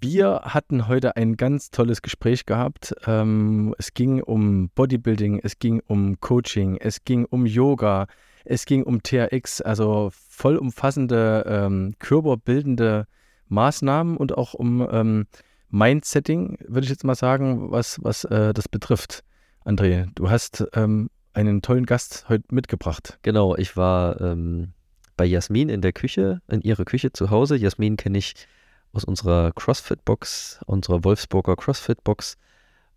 [0.00, 2.94] Wir hatten heute ein ganz tolles Gespräch gehabt.
[3.04, 8.06] Ähm, es ging um Bodybuilding, es ging um Coaching, es ging um Yoga,
[8.44, 13.06] es ging um TRX, also vollumfassende ähm, körperbildende
[13.48, 15.26] Maßnahmen und auch um ähm,
[15.70, 19.24] Mindsetting, würde ich jetzt mal sagen, was, was äh, das betrifft.
[19.64, 23.18] André, du hast einen tollen Gast heute mitgebracht.
[23.22, 24.72] Genau, ich war ähm,
[25.16, 27.56] bei Jasmin in der Küche, in ihrer Küche zu Hause.
[27.56, 28.46] Jasmin kenne ich
[28.92, 32.36] aus unserer CrossFit-Box, unserer Wolfsburger CrossFit-Box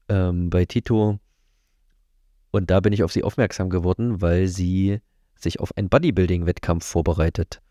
[0.10, 1.20] ähm, bei Tito.
[2.52, 5.00] Und da bin ich auf sie aufmerksam geworden, weil sie
[5.36, 7.62] sich auf einen Bodybuilding-Wettkampf vorbereitet.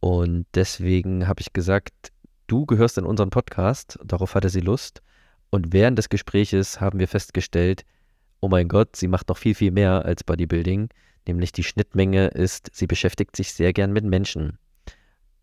[0.00, 2.12] Und deswegen habe ich gesagt,
[2.46, 3.98] du gehörst in unseren Podcast.
[4.04, 5.02] Darauf hatte sie Lust.
[5.50, 7.84] Und während des Gespräches haben wir festgestellt,
[8.40, 10.90] oh mein Gott, sie macht noch viel, viel mehr als Bodybuilding.
[11.26, 14.58] Nämlich die Schnittmenge ist, sie beschäftigt sich sehr gern mit Menschen.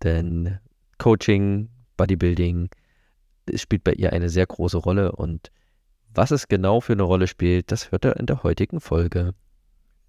[0.03, 0.59] Denn
[0.97, 2.69] Coaching, Bodybuilding
[3.55, 5.11] spielt bei ihr eine sehr große Rolle.
[5.11, 5.51] Und
[6.13, 9.33] was es genau für eine Rolle spielt, das hört er in der heutigen Folge.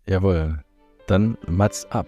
[0.06, 0.62] Jawohl.
[1.06, 2.06] Dann Mats ab.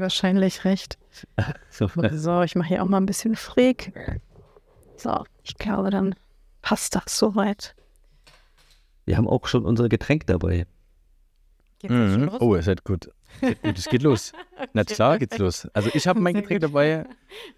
[0.00, 0.98] Wahrscheinlich recht.
[1.70, 3.92] So, So, ich mache hier auch mal ein bisschen Freak.
[4.96, 6.14] So, ich glaube, dann
[6.62, 7.74] passt das soweit.
[9.06, 10.66] wir haben auch schon unser Getränk dabei.
[11.82, 12.24] Mhm.
[12.24, 12.40] los?
[12.40, 13.10] Oh, es wird gut.
[13.40, 13.56] Gut.
[13.62, 14.32] Es geht los.
[14.72, 15.66] Na klar geht's los.
[15.74, 16.70] Also ich habe mein Sehr Getränk gut.
[16.70, 17.06] dabei.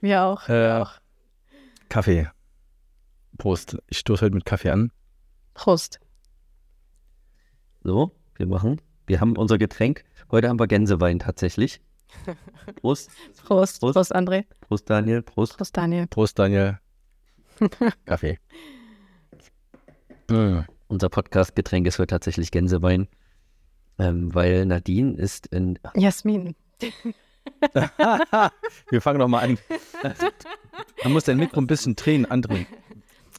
[0.00, 0.48] Wir auch.
[0.48, 0.92] Äh, wir auch.
[1.88, 2.28] Kaffee.
[3.38, 3.78] Prost.
[3.88, 4.90] Ich stoße heute mit Kaffee an.
[5.54, 6.00] Prost.
[7.82, 8.80] So, wir machen.
[9.06, 10.04] Wir haben unser Getränk.
[10.30, 11.80] Heute haben wir Gänsewein tatsächlich.
[12.80, 13.10] Prost.
[13.44, 13.80] Prost.
[13.80, 13.94] Prost.
[13.94, 14.44] Prost, André.
[14.60, 15.22] Prost, Daniel.
[15.22, 15.56] Prost.
[15.56, 16.06] Prost, Daniel.
[16.06, 16.78] Prost, Daniel.
[18.06, 18.38] Kaffee.
[20.30, 20.60] Mm.
[20.88, 23.08] Unser Podcast-Getränk ist heute tatsächlich Gänsewein,
[23.98, 25.78] ähm, weil Nadine ist in.
[25.94, 26.54] Jasmin.
[28.90, 29.58] Wir fangen noch mal an.
[31.02, 32.66] Man muss dein Mikro ein bisschen drehen, andrehen.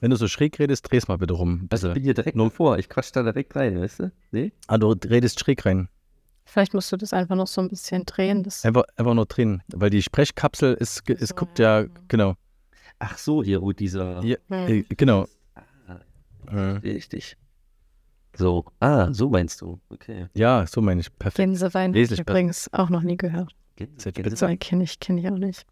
[0.01, 1.67] Wenn du so schräg redest, dreh's mal bitte rum.
[1.69, 1.93] Also, ich Bitte.
[1.95, 2.77] bin hier direkt nur vor.
[2.77, 4.11] Ich quatsch da direkt rein, weißt du?
[4.31, 4.51] Nee?
[4.67, 5.89] Ah, du redest schräg rein.
[6.51, 8.43] Vielleicht musst du das einfach noch so ein bisschen drehen.
[8.43, 9.61] Das Einfach, einfach nur drehen.
[9.73, 11.87] Weil die Sprechkapsel ist, So, guckt ja, ja.
[12.07, 12.33] genau.
[12.97, 14.23] Ach so, hier, wo dieser.
[14.23, 14.67] Ja, Hm.
[14.67, 15.27] äh, genau.
[16.47, 17.37] Ah, richtig.
[18.35, 18.65] So.
[18.79, 19.79] Ah, so meinst du.
[19.89, 20.27] Okay.
[20.33, 21.09] Ja, so meine ich.
[21.19, 21.37] Perfekt.
[21.37, 23.53] Gänsewein habe ich übrigens auch noch nie gehört.
[23.77, 25.65] Gänse- Seid ihr Gänse- bitte- Weil kenne ich, kenn ich auch nicht.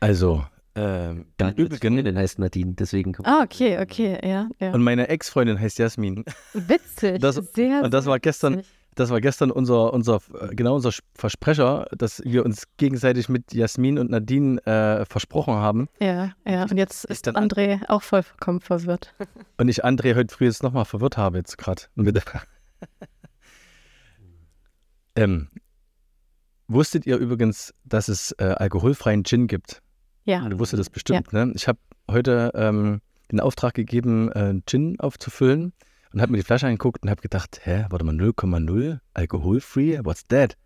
[0.00, 0.44] Also,
[0.74, 3.12] ähm, Daniels übrigens, Freundin heißt Nadine, deswegen.
[3.14, 4.72] kommt- Ah, okay, okay, ja, ja.
[4.72, 6.24] und meine Ex-Freundin heißt Jasmin.
[6.52, 7.20] Witzig.
[7.20, 8.72] Das- sehr, und das sehr war gestern- witzig.
[8.98, 13.96] Das war gestern unser, unser, äh, genau unser Versprecher, dass wir uns gegenseitig mit Jasmin
[13.96, 15.88] und Nadine äh, versprochen haben.
[16.00, 16.64] Ja, ja.
[16.64, 19.14] Und jetzt Ist dann an- André auch vollkommen verwirrt.
[19.56, 21.82] Und ich André heute früh jetzt nochmal verwirrt habe jetzt gerade.
[25.14, 25.48] ähm,
[26.66, 29.80] wusstet ihr übrigens, dass es äh, alkoholfreien Gin gibt?
[30.24, 30.48] Ja.
[30.48, 31.52] Du wusstest das bestimmt, ne?
[31.54, 31.78] Ich habe
[32.10, 33.00] heute ähm,
[33.30, 35.72] den Auftrag gegeben, äh, Gin aufzufüllen
[36.12, 40.00] und habe mir die Flasche angeguckt und habe gedacht, hä, warte mal, 0,0 alkoholfree?
[40.04, 40.56] What's that?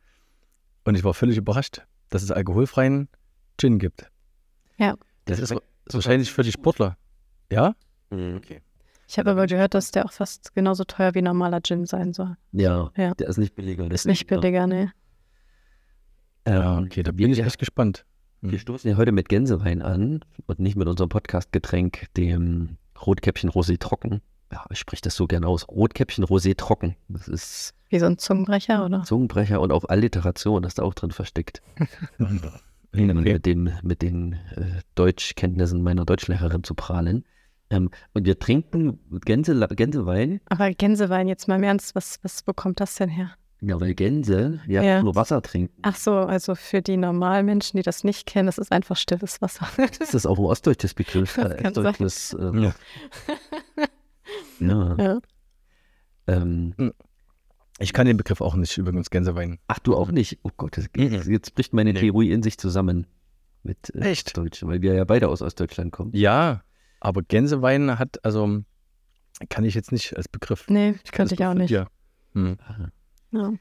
[0.84, 3.08] Und ich war völlig überrascht, dass es alkoholfreien
[3.58, 4.10] Gin gibt.
[4.78, 4.94] Ja.
[5.26, 6.96] Das ist, ist wahrscheinlich für die Sportler.
[7.50, 7.74] Ja?
[8.10, 8.40] Mhm.
[9.08, 12.36] Ich habe aber gehört, dass der auch fast genauso teuer wie normaler Gin sein soll.
[12.52, 13.14] Ja, Ja.
[13.14, 13.90] der ist nicht billiger.
[13.90, 14.92] Ist nicht billiger, ne?
[16.46, 18.04] Ja, Ähm, okay, da bin ich echt gespannt.
[18.40, 23.78] wir stoßen ja heute mit Gänsewein an und nicht mit unserem Podcast-Getränk, dem Rotkäppchen Rosé
[23.78, 24.20] Trocken.
[24.52, 25.66] Ja, ich spreche das so gerne aus.
[25.68, 26.94] Rotkäppchen Rosé Trocken.
[27.08, 29.02] Das ist Wie so ein Zungenbrecher, oder?
[29.02, 31.62] Zungenbrecher und auch Alliteration, das ist da auch drin versteckt.
[32.94, 33.14] Okay.
[33.14, 37.24] mit, dem, mit den äh, Deutschkenntnissen meiner Deutschlehrerin zu prahlen.
[37.70, 42.80] Ähm, und wir trinken Gänse, Gänsewein, Aber Gänsewein, jetzt mal im Ernst, was, was bekommt
[42.80, 43.30] das denn her?
[43.62, 45.02] ja, weil Gänse ja, Ja.
[45.02, 45.72] nur Wasser trinken.
[45.80, 49.40] Ach so, also für die normalen Menschen, die das nicht kennen, das ist einfach stilles
[49.40, 49.66] Wasser.
[49.98, 51.36] Das ist auch ein ostdeutsches Begriff.
[51.38, 52.74] Das Äh, ostdeutsches, ähm, Ja.
[54.68, 54.96] ja.
[54.98, 55.20] ja.
[56.26, 56.74] Ähm,
[57.78, 59.58] Ich kann den Begriff auch nicht übrigens Gänsewein.
[59.66, 60.38] ach, du auch nicht?
[60.42, 61.22] Oh Gott, das, Mhm.
[61.32, 62.00] jetzt bricht meine Nee.
[62.00, 63.06] Theorie in sich zusammen
[63.62, 64.28] mit äh, Echt?
[64.28, 66.10] Ostdeutsch, weil wir ja beide aus Ostdeutschland kommen.
[66.14, 66.62] Ja,
[67.00, 68.60] aber Gänsewein hat, also
[69.48, 70.66] kann ich jetzt nicht als Begriff.
[70.68, 71.70] Nee, Das könnte ich auch nicht.
[71.70, 71.88] dir.
[72.34, 72.56] Hm.
[73.32, 73.52] Ja.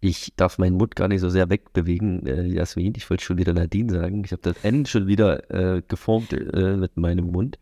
[0.00, 2.92] Ich darf meinen Mund gar nicht so sehr wegbewegen, äh, Jasmin.
[2.96, 4.22] Ich wollte schon wieder Nadine sagen.
[4.24, 7.58] Ich habe das N schon wieder äh, geformt äh, mit meinem Mund,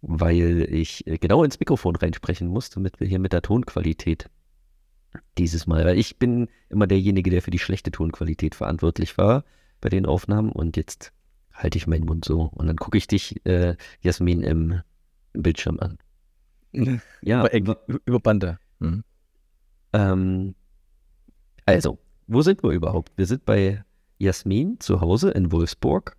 [0.00, 4.30] weil ich äh, genau ins Mikrofon reinsprechen muss, damit wir hier mit der Tonqualität
[5.38, 9.44] dieses Mal, weil ich bin immer derjenige, der für die schlechte Tonqualität verantwortlich war
[9.80, 11.12] bei den Aufnahmen und jetzt
[11.52, 14.82] halte ich meinen Mund so und dann gucke ich dich, äh, Jasmin, im,
[15.32, 15.98] im Bildschirm an.
[17.22, 18.58] Ja, über, über Bande.
[18.78, 19.02] Mhm.
[19.94, 20.54] Ähm,
[21.64, 23.12] also, wo sind wir überhaupt?
[23.16, 23.82] Wir sind bei
[24.18, 26.17] Jasmin zu Hause in Wolfsburg.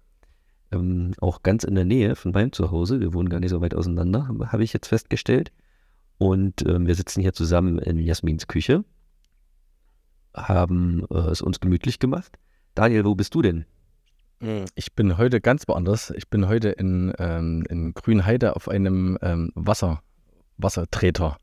[0.71, 2.99] Ähm, auch ganz in der Nähe von meinem Zuhause.
[2.99, 5.51] Wir wohnen gar nicht so weit auseinander, habe ich jetzt festgestellt.
[6.17, 8.83] Und ähm, wir sitzen hier zusammen in Jasmins Küche,
[10.35, 12.37] haben äh, es uns gemütlich gemacht.
[12.75, 13.65] Daniel, wo bist du denn?
[14.41, 16.11] Hm, ich bin heute ganz woanders.
[16.11, 20.01] Ich bin heute in, ähm, in Grünheide auf einem ähm, Wasser,
[20.57, 21.37] Wassertreter.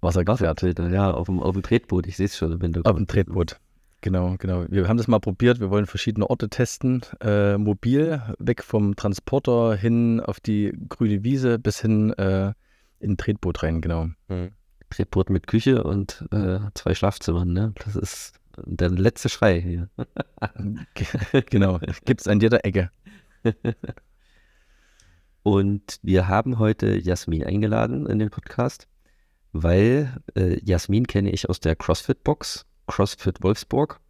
[0.00, 0.62] Wassergefährt.
[0.62, 2.06] Ja, auf dem, auf dem Tretboot.
[2.06, 2.86] Ich sehe es schon im Hintergrund.
[2.86, 3.58] Auf dem Tretboot.
[4.06, 4.66] Genau, genau.
[4.68, 5.58] Wir haben das mal probiert.
[5.58, 7.02] Wir wollen verschiedene Orte testen.
[7.20, 12.52] Äh, mobil, weg vom Transporter hin auf die grüne Wiese bis hin äh,
[13.00, 14.10] in ein Tretboot rein, genau.
[14.28, 14.52] Mhm.
[14.90, 17.72] Tretboot mit Küche und äh, zwei Schlafzimmern, ne?
[17.84, 19.88] Das ist der letzte Schrei hier.
[21.50, 22.92] genau, gibt es an jeder Ecke.
[25.42, 28.86] Und wir haben heute Jasmin eingeladen in den Podcast,
[29.52, 34.00] weil äh, Jasmin kenne ich aus der CrossFit-Box, CrossFit Wolfsburg.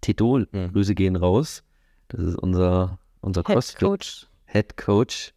[0.00, 0.72] Tito, mhm.
[0.72, 1.62] Grüße gehen raus.
[2.08, 4.26] Das ist unser, unser CrossFit Coach.
[4.46, 5.34] Head Coach.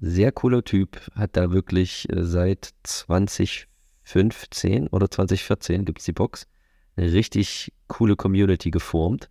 [0.00, 6.48] Sehr cooler Typ, hat da wirklich äh, seit 2015 oder 2014 gibt es die Box
[6.96, 9.30] eine richtig coole Community geformt.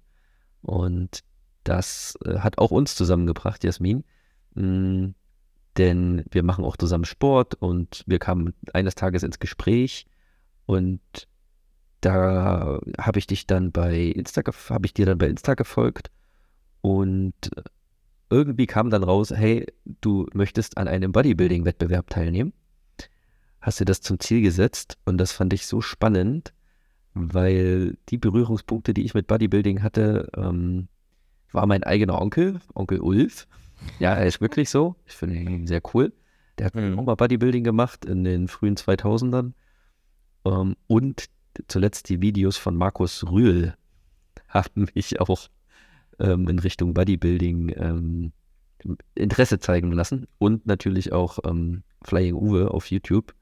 [0.61, 1.23] Und
[1.63, 4.03] das äh, hat auch uns zusammengebracht, Jasmin.
[4.53, 5.15] Mhm,
[5.77, 10.05] denn wir machen auch zusammen Sport und wir kamen eines Tages ins Gespräch
[10.65, 11.01] und
[12.01, 16.11] da habe ich dich dann bei Insta, habe ich dir dann bei Insta gefolgt
[16.81, 17.33] und
[18.29, 19.67] irgendwie kam dann raus, hey,
[20.01, 22.53] du möchtest an einem Bodybuilding-Wettbewerb teilnehmen.
[23.59, 26.53] Hast dir das zum Ziel gesetzt und das fand ich so spannend,
[27.13, 30.87] weil die Berührungspunkte, die ich mit Bodybuilding hatte, ähm,
[31.51, 33.47] war mein eigener Onkel, Onkel Ulf.
[33.99, 34.95] Ja, er ist wirklich so.
[35.05, 36.13] Ich finde ihn sehr cool.
[36.57, 36.97] Der hat mhm.
[36.97, 39.51] auch mal Bodybuilding gemacht in den frühen 2000ern.
[40.45, 41.25] Ähm, und
[41.67, 43.75] zuletzt die Videos von Markus Rühl
[44.47, 45.47] haben mich auch
[46.19, 48.31] ähm, in Richtung Bodybuilding ähm,
[49.15, 50.27] Interesse zeigen lassen.
[50.37, 53.33] Und natürlich auch ähm, Flying Uwe auf YouTube.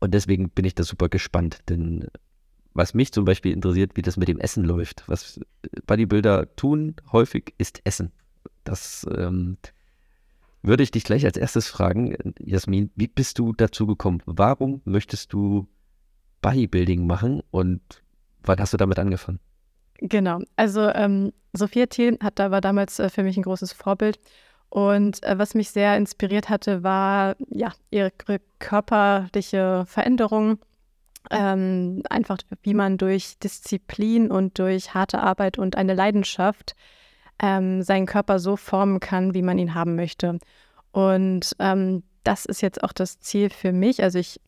[0.00, 2.08] Und deswegen bin ich da super gespannt, denn
[2.74, 5.04] was mich zum Beispiel interessiert, wie das mit dem Essen läuft.
[5.06, 5.40] Was
[5.86, 8.12] Bodybuilder tun häufig ist Essen.
[8.64, 9.56] Das ähm,
[10.62, 14.22] würde ich dich gleich als erstes fragen, Jasmin, wie bist du dazu gekommen?
[14.26, 15.68] Warum möchtest du
[16.44, 17.80] Bodybuilding machen und
[18.42, 19.40] wann hast du damit angefangen?
[20.00, 24.20] Genau, also ähm, Sophia Thiel hat war damals äh, für mich ein großes Vorbild.
[24.68, 28.12] Und äh, was mich sehr inspiriert hatte, war ja ihre
[28.58, 30.58] körperliche Veränderung
[31.30, 36.74] ähm, einfach, wie man durch Disziplin und durch harte Arbeit und eine Leidenschaft
[37.40, 40.38] ähm, seinen Körper so formen kann, wie man ihn haben möchte.
[40.92, 44.02] Und ähm, das ist jetzt auch das Ziel für mich.
[44.02, 44.40] Also ich,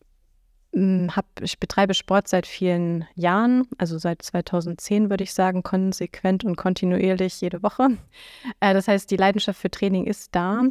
[1.15, 6.55] hab, ich betreibe Sport seit vielen Jahren, also seit 2010 würde ich sagen, konsequent und
[6.55, 7.89] kontinuierlich jede Woche.
[8.59, 10.63] Äh, das heißt, die Leidenschaft für Training ist da.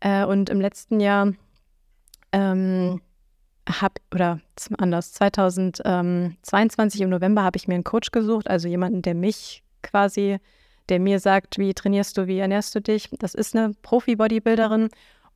[0.00, 1.32] Äh, und im letzten Jahr
[2.32, 3.00] ähm,
[3.68, 4.40] habe, oder
[4.78, 10.38] anders, 2022 im November habe ich mir einen Coach gesucht, also jemanden, der mich quasi,
[10.88, 13.08] der mir sagt, wie trainierst du, wie ernährst du dich.
[13.18, 14.88] Das ist eine Profi-Bodybuilderin.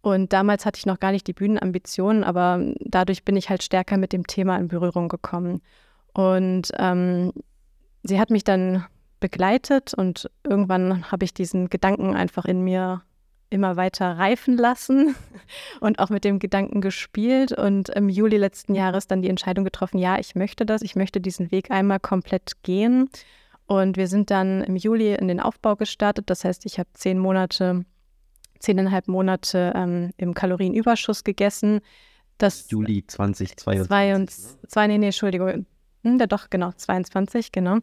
[0.07, 3.97] Und damals hatte ich noch gar nicht die Bühnenambitionen, aber dadurch bin ich halt stärker
[3.97, 5.63] mit dem Thema in Berührung gekommen.
[6.15, 7.33] Und ähm,
[8.05, 8.87] sie hat mich dann
[9.19, 13.03] begleitet und irgendwann habe ich diesen Gedanken einfach in mir
[13.51, 15.17] immer weiter reifen lassen
[15.81, 19.99] und auch mit dem Gedanken gespielt und im Juli letzten Jahres dann die Entscheidung getroffen,
[19.99, 23.11] ja, ich möchte das, ich möchte diesen Weg einmal komplett gehen.
[23.67, 26.31] Und wir sind dann im Juli in den Aufbau gestartet.
[26.31, 27.85] Das heißt, ich habe zehn Monate,
[28.67, 31.81] zehneinhalb Monate ähm, im Kalorienüberschuss gegessen.
[32.39, 33.87] Das Juli 2022.
[33.89, 35.67] Zwei und, zwei, nee, nee, Entschuldigung.
[36.03, 37.79] Hm, ja, doch, genau, 22, genau.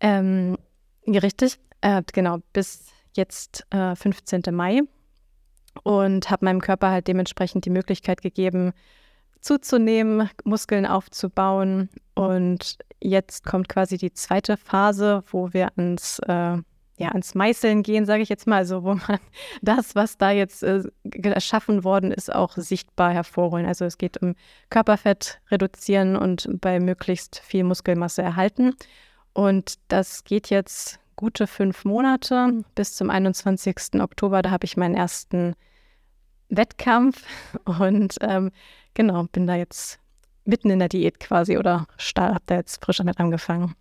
[0.00, 0.56] Ähm,
[1.06, 2.86] richtig, äh, genau, bis
[3.16, 4.42] jetzt äh, 15.
[4.52, 4.82] Mai
[5.82, 8.72] und habe meinem Körper halt dementsprechend die Möglichkeit gegeben,
[9.40, 11.88] zuzunehmen, Muskeln aufzubauen.
[12.14, 16.58] Und jetzt kommt quasi die zweite Phase, wo wir ans, äh,
[17.00, 18.56] ja, ans Meißeln gehen, sage ich jetzt mal.
[18.56, 19.18] Also wo man
[19.62, 20.82] das, was da jetzt äh,
[21.22, 23.64] erschaffen worden ist, auch sichtbar hervorholen.
[23.64, 24.34] Also es geht um
[24.68, 28.74] Körperfett reduzieren und bei möglichst viel Muskelmasse erhalten.
[29.32, 33.98] Und das geht jetzt gute fünf Monate bis zum 21.
[34.00, 34.42] Oktober.
[34.42, 35.54] Da habe ich meinen ersten
[36.50, 37.24] Wettkampf
[37.64, 38.50] und ähm,
[38.92, 40.00] genau, bin da jetzt
[40.44, 41.86] mitten in der Diät quasi oder
[42.18, 43.74] habe da jetzt frisch damit angefangen.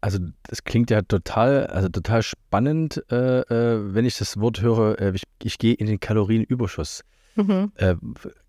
[0.00, 4.98] Also das klingt ja total, also total spannend, äh, äh, wenn ich das Wort höre,
[4.98, 7.02] äh, ich, ich gehe in den Kalorienüberschuss.
[7.36, 7.72] Mhm.
[7.76, 7.96] Äh,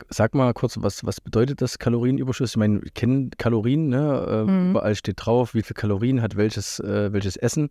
[0.09, 2.51] sag mal kurz, was, was bedeutet das Kalorienüberschuss?
[2.51, 4.45] Ich meine, wir kennen Kalorien, ne?
[4.47, 4.69] Äh, mhm.
[4.71, 7.69] überall steht drauf, wie viel Kalorien hat welches, äh, welches Essen.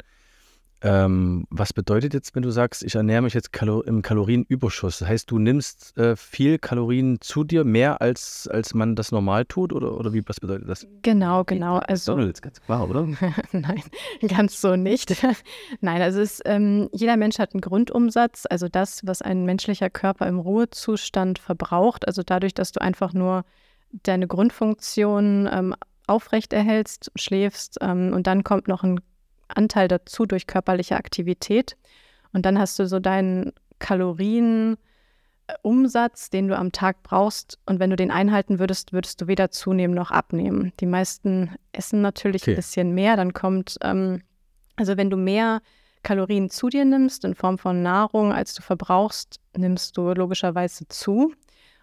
[0.83, 5.01] Ähm, was bedeutet jetzt, wenn du sagst, ich ernähre mich jetzt Kalo im Kalorienüberschuss?
[5.01, 9.45] Das heißt, du nimmst äh, viel Kalorien zu dir, mehr als, als man das normal
[9.45, 9.75] tut?
[9.75, 10.87] Oder, oder wie, was bedeutet das?
[11.03, 11.79] Genau, genau.
[11.79, 13.07] Also, McDonalds, ganz klar, oder?
[13.53, 13.83] Nein,
[14.27, 15.23] ganz so nicht.
[15.83, 20.27] Nein, also es, ähm, jeder Mensch hat einen Grundumsatz, also das, was ein menschlicher Körper
[20.29, 22.07] im Ruhezustand verbraucht.
[22.07, 23.45] Also dadurch, dass du einfach nur
[24.03, 25.75] deine Grundfunktion ähm,
[26.07, 29.01] aufrechterhältst, schläfst ähm, und dann kommt noch ein
[29.57, 31.76] Anteil dazu durch körperliche Aktivität.
[32.33, 37.59] Und dann hast du so deinen Kalorienumsatz, den du am Tag brauchst.
[37.66, 40.73] Und wenn du den einhalten würdest, würdest du weder zunehmen noch abnehmen.
[40.80, 42.52] Die meisten essen natürlich okay.
[42.52, 43.16] ein bisschen mehr.
[43.16, 44.23] Dann kommt, ähm,
[44.76, 45.61] also wenn du mehr
[46.02, 51.35] Kalorien zu dir nimmst in Form von Nahrung, als du verbrauchst, nimmst du logischerweise zu.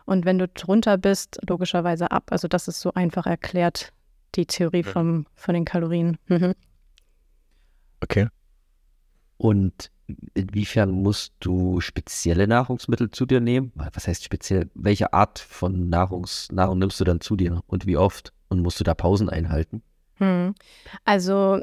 [0.06, 2.32] Und wenn du drunter bist, logischerweise ab.
[2.32, 3.92] Also das ist so einfach erklärt,
[4.36, 6.18] die Theorie vom, von den Kalorien.
[6.28, 6.56] Mhm.
[8.02, 8.28] Okay.
[9.38, 9.92] Und
[10.34, 13.72] inwiefern musst du spezielle Nahrungsmittel zu dir nehmen?
[13.76, 14.70] Was heißt speziell?
[14.74, 18.34] Welche Art von Nahrungs Nahrung nimmst du dann zu dir und wie oft?
[18.50, 19.82] Und musst du da Pausen einhalten?
[20.16, 20.56] Hm.
[21.04, 21.62] Also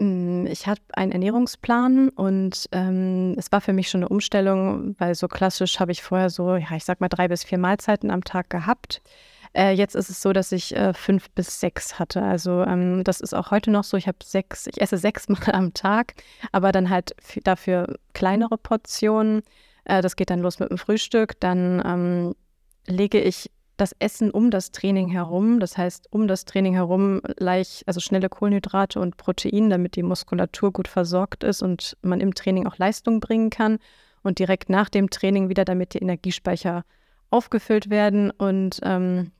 [0.00, 5.14] hm, ich habe einen Ernährungsplan und ähm, es war für mich schon eine Umstellung, weil
[5.14, 8.24] so klassisch habe ich vorher so, ja, ich sag mal drei bis vier Mahlzeiten am
[8.24, 9.02] Tag gehabt.
[9.52, 12.22] Äh, jetzt ist es so, dass ich äh, fünf bis sechs hatte.
[12.22, 13.96] Also ähm, das ist auch heute noch so.
[13.96, 16.14] Ich habe sechs, ich esse sechs Mal am Tag,
[16.52, 17.14] aber dann halt
[17.44, 19.42] dafür kleinere Portionen.
[19.84, 21.38] Äh, das geht dann los mit dem Frühstück.
[21.40, 22.34] Dann ähm,
[22.86, 25.58] lege ich das Essen um das Training herum.
[25.58, 30.72] Das heißt, um das Training herum leicht, also schnelle Kohlenhydrate und Protein, damit die Muskulatur
[30.72, 33.78] gut versorgt ist und man im Training auch Leistung bringen kann.
[34.22, 36.84] Und direkt nach dem Training wieder, damit die Energiespeicher
[37.30, 38.30] aufgefüllt werden.
[38.30, 39.32] Und ähm,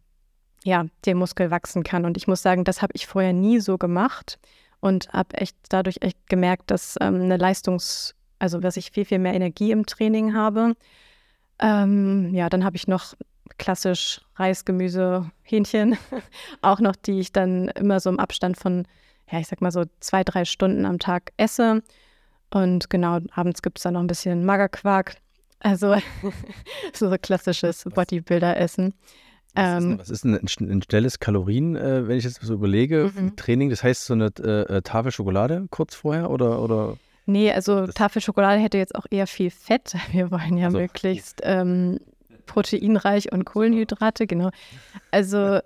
[0.64, 2.04] ja, der Muskel wachsen kann.
[2.04, 4.38] Und ich muss sagen, das habe ich vorher nie so gemacht
[4.80, 9.18] und habe echt dadurch echt gemerkt, dass ähm, eine Leistungs-, also dass ich viel, viel
[9.18, 10.74] mehr Energie im Training habe.
[11.58, 13.14] Ähm, ja, dann habe ich noch
[13.58, 15.96] klassisch Reis, Gemüse, Hähnchen,
[16.62, 18.86] auch noch, die ich dann immer so im Abstand von,
[19.30, 21.82] ja, ich sag mal so zwei, drei Stunden am Tag esse.
[22.52, 25.16] Und genau, abends gibt es dann noch ein bisschen Magerquark.
[25.60, 25.96] Also
[26.94, 28.94] so klassisches Bodybuilder-Essen.
[29.54, 30.35] Was, ähm, ist, was ist ein,
[30.71, 33.37] ein schnelles Kalorien, äh, wenn ich jetzt so überlege, mhm.
[33.37, 33.71] Training?
[33.71, 36.62] Das heißt so eine äh, äh, Tafel Schokolade kurz vorher oder?
[36.62, 36.97] oder?
[37.26, 39.95] Nee, also Tafel Schokolade hätte jetzt auch eher viel Fett.
[40.12, 40.78] Wir wollen ja also.
[40.78, 41.99] möglichst ähm,
[42.47, 44.50] proteinreich und Kohlenhydrate, genau.
[45.11, 45.61] Also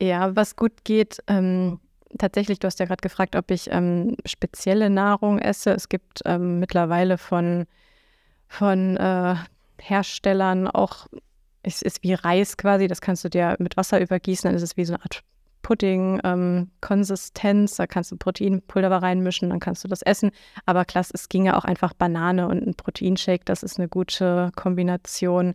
[0.00, 1.80] ja, was gut geht, ähm,
[2.18, 5.70] tatsächlich, du hast ja gerade gefragt, ob ich ähm, spezielle Nahrung esse.
[5.70, 7.66] Es gibt ähm, mittlerweile von,
[8.46, 9.34] von äh,
[9.80, 11.06] Herstellern auch
[11.74, 14.76] es ist wie Reis quasi, das kannst du dir mit Wasser übergießen, dann ist es
[14.76, 15.22] wie so eine Art
[15.62, 17.72] Pudding-Konsistenz.
[17.72, 20.30] Ähm, da kannst du Proteinpulver reinmischen, dann kannst du das essen.
[20.66, 25.54] Aber klasse, es ginge auch einfach Banane und ein Proteinshake, das ist eine gute Kombination.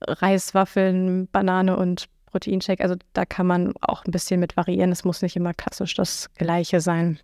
[0.00, 4.90] Reiswaffeln, Banane und Proteinshake, also da kann man auch ein bisschen mit variieren.
[4.92, 7.20] Es muss nicht immer klassisch das Gleiche sein.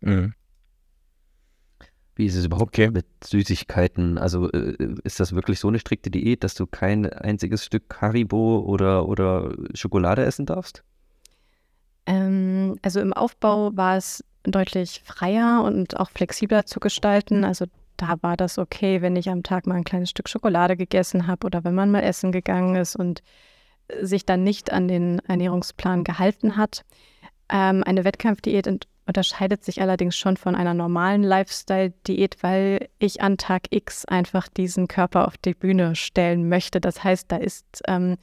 [0.00, 0.34] Mhm.
[2.16, 2.90] Wie ist es überhaupt okay.
[2.90, 4.18] mit Süßigkeiten?
[4.18, 8.60] Also äh, ist das wirklich so eine strikte Diät, dass du kein einziges Stück Haribo
[8.60, 10.84] oder, oder Schokolade essen darfst?
[12.06, 17.44] Ähm, also im Aufbau war es deutlich freier und auch flexibler zu gestalten.
[17.44, 17.66] Also
[17.96, 21.46] da war das okay, wenn ich am Tag mal ein kleines Stück Schokolade gegessen habe
[21.46, 23.22] oder wenn man mal essen gegangen ist und
[24.00, 26.84] sich dann nicht an den Ernährungsplan gehalten hat.
[27.50, 28.66] Ähm, eine Wettkampfdiät
[29.06, 34.88] unterscheidet sich allerdings schon von einer normalen Lifestyle-Diät, weil ich an Tag X einfach diesen
[34.88, 36.80] Körper auf die Bühne stellen möchte.
[36.80, 38.16] Das heißt, da ist ähm,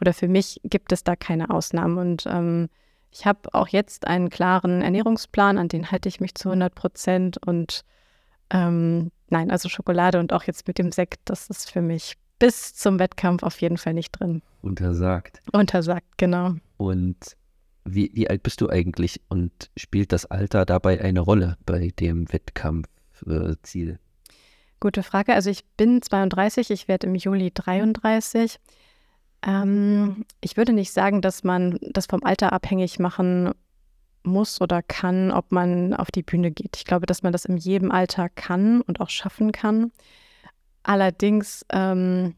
[0.00, 1.98] oder für mich gibt es da keine Ausnahmen.
[1.98, 2.68] Und ähm,
[3.10, 7.38] ich habe auch jetzt einen klaren Ernährungsplan, an den halte ich mich zu 100 Prozent.
[7.46, 7.84] Und
[8.50, 12.74] ähm, nein, also Schokolade und auch jetzt mit dem Sekt, das ist für mich bis
[12.74, 14.42] zum Wettkampf auf jeden Fall nicht drin.
[14.62, 15.40] Untersagt.
[15.52, 16.54] Untersagt, genau.
[16.76, 17.16] Und
[17.84, 22.32] wie, wie alt bist du eigentlich und spielt das Alter dabei eine Rolle bei dem
[22.32, 23.98] Wettkampfziel?
[24.80, 25.34] Gute Frage.
[25.34, 28.58] Also ich bin 32, ich werde im Juli 33.
[29.46, 33.52] Ähm, ich würde nicht sagen, dass man das vom Alter abhängig machen
[34.22, 36.76] muss oder kann, ob man auf die Bühne geht.
[36.76, 39.92] Ich glaube, dass man das in jedem Alter kann und auch schaffen kann.
[40.82, 42.34] Allerdings ähm,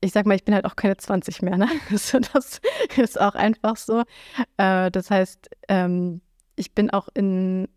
[0.00, 1.68] ich sag mal, ich bin halt auch keine 20 mehr, ne?
[1.90, 2.60] Also das
[2.96, 4.04] ist auch einfach so.
[4.56, 6.20] Äh, das heißt, ähm,
[6.56, 7.68] ich bin auch in,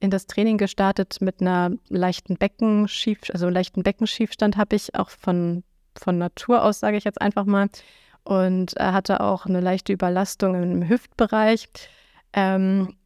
[0.00, 5.62] in das Training gestartet mit einer leichten Beckenschief, also leichten Beckenschiefstand habe ich auch von,
[5.96, 7.68] von Natur aus, sage ich jetzt einfach mal.
[8.22, 11.68] Und äh, hatte auch eine leichte Überlastung im Hüftbereich.
[12.32, 12.96] Ähm,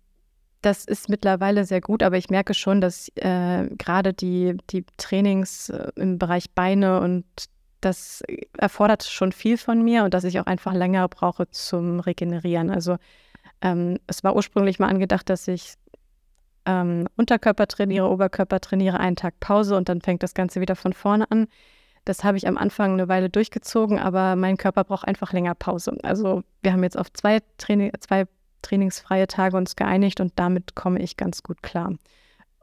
[0.61, 5.69] das ist mittlerweile sehr gut, aber ich merke schon, dass äh, gerade die, die Trainings
[5.69, 7.25] äh, im Bereich Beine und
[7.85, 8.23] das
[8.57, 12.71] erfordert schon viel von mir und dass ich auch einfach länger brauche zum Regenerieren.
[12.71, 12.97] Also
[13.61, 15.75] ähm, es war ursprünglich mal angedacht, dass ich
[16.67, 20.93] ähm, Unterkörper trainiere, Oberkörper trainiere, einen Tag Pause und dann fängt das Ganze wieder von
[20.93, 21.47] vorne an.
[22.05, 25.97] Das habe ich am Anfang eine Weile durchgezogen, aber mein Körper braucht einfach länger Pause.
[26.03, 28.27] Also wir haben jetzt auf zwei, Training, zwei
[28.63, 31.93] trainingsfreie Tage uns geeinigt und damit komme ich ganz gut klar.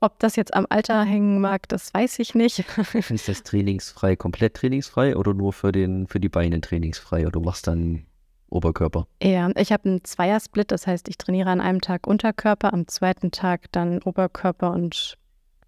[0.04, 2.66] Ob das jetzt am Alter hängen mag, das weiß ich nicht.
[3.10, 7.42] Ist das trainingsfrei, komplett trainingsfrei oder nur für, den, für die Beine trainingsfrei oder du
[7.42, 8.08] machst dann
[8.50, 9.06] Oberkörper?
[9.22, 13.30] Ja, ich habe einen Zweiersplit, das heißt, ich trainiere an einem Tag Unterkörper, am zweiten
[13.30, 15.20] Tag dann Oberkörper und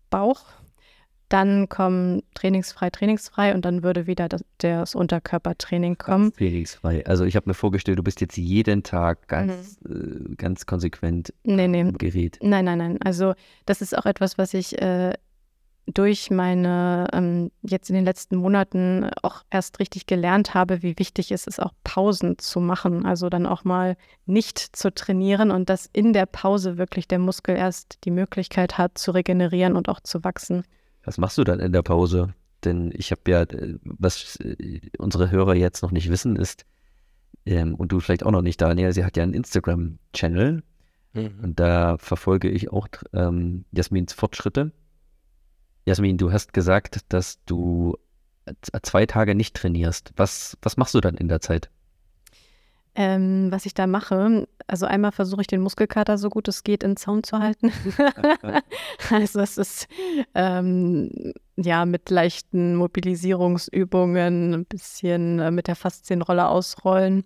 [0.10, 0.46] Bauch.
[1.34, 6.32] Dann kommen trainingsfrei, trainingsfrei und dann würde wieder das, das Unterkörpertraining kommen.
[6.34, 7.04] Trainingsfrei.
[7.08, 10.34] Also ich habe mir vorgestellt, du bist jetzt jeden Tag ganz, mhm.
[10.34, 11.82] äh, ganz konsequent nee, nee.
[11.82, 12.38] am Gerät.
[12.44, 13.00] Nein, nein, nein.
[13.04, 13.34] Also
[13.66, 15.13] das ist auch etwas, was ich äh,
[15.88, 21.32] durch meine, ähm, jetzt in den letzten Monaten auch erst richtig gelernt habe, wie wichtig
[21.32, 23.08] es ist, auch Pausen zu machen.
[23.08, 23.98] Also dann auch mal
[24.28, 29.00] nicht zu trainieren und dass in der Pause wirklich der Muskel erst die Möglichkeit hat
[29.00, 30.63] zu regenerieren und auch zu wachsen.
[31.03, 32.33] Was machst du dann in der Pause?
[32.63, 36.65] Denn ich habe ja, äh, was äh, unsere Hörer jetzt noch nicht wissen, ist,
[37.45, 40.63] ähm, und du vielleicht auch noch nicht, Daniel, sie hat ja einen Instagram-Channel
[41.13, 41.31] mhm.
[41.41, 44.72] und da verfolge ich auch ähm, Jasmins Fortschritte.
[45.86, 47.98] Jasmin, du hast gesagt, dass du
[48.81, 50.13] zwei Tage nicht trainierst.
[50.15, 51.69] Was, was machst du dann in der Zeit?
[52.96, 56.84] Ähm, was ich da mache, also einmal versuche ich den Muskelkater so gut es geht
[56.84, 57.72] in Zaun zu halten.
[59.10, 59.88] also es ist
[60.36, 67.24] ähm, ja mit leichten Mobilisierungsübungen, ein bisschen äh, mit der Faszienrolle ausrollen.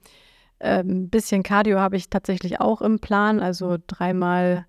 [0.60, 4.66] Ein ähm, bisschen Cardio habe ich tatsächlich auch im Plan, also dreimal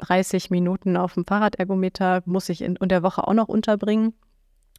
[0.00, 4.14] 30 Minuten auf dem Fahrradergometer muss ich in, in der Woche auch noch unterbringen.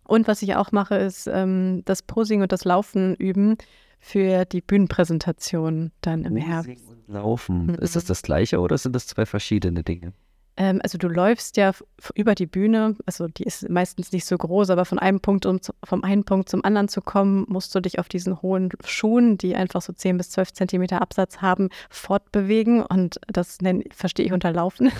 [0.03, 3.57] Und was ich auch mache, ist ähm, das Posing und das Laufen üben
[4.01, 6.69] für die Bühnenpräsentation dann im Herbst.
[6.89, 7.67] Und Laufen.
[7.67, 7.75] Mhm.
[7.75, 10.13] Ist das das gleiche oder sind das zwei verschiedene Dinge?
[10.57, 11.71] Ähm, also du läufst ja
[12.13, 15.61] über die Bühne, also die ist meistens nicht so groß, aber von einem Punkt, um
[15.61, 19.37] zu, vom einen Punkt zum anderen zu kommen, musst du dich auf diesen hohen Schuhen,
[19.37, 22.83] die einfach so 10 bis 12 Zentimeter Absatz haben, fortbewegen.
[22.83, 24.91] Und das nenn, verstehe ich unter Laufen.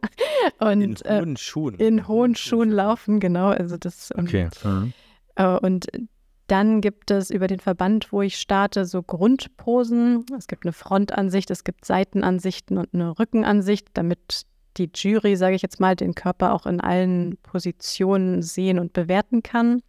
[0.58, 1.74] und, in äh, hohen Schuhen.
[1.76, 3.48] In hohen Schuhen laufen, genau.
[3.48, 4.48] Also das, okay.
[4.64, 4.92] Und,
[5.36, 5.86] äh, und
[6.46, 10.26] dann gibt es über den Verband, wo ich starte, so Grundposen.
[10.36, 14.44] Es gibt eine Frontansicht, es gibt Seitenansichten und eine Rückenansicht, damit
[14.76, 19.42] die Jury, sage ich jetzt mal, den Körper auch in allen Positionen sehen und bewerten
[19.42, 19.82] kann.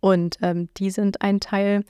[0.00, 1.84] Und ähm, die sind ein Teil.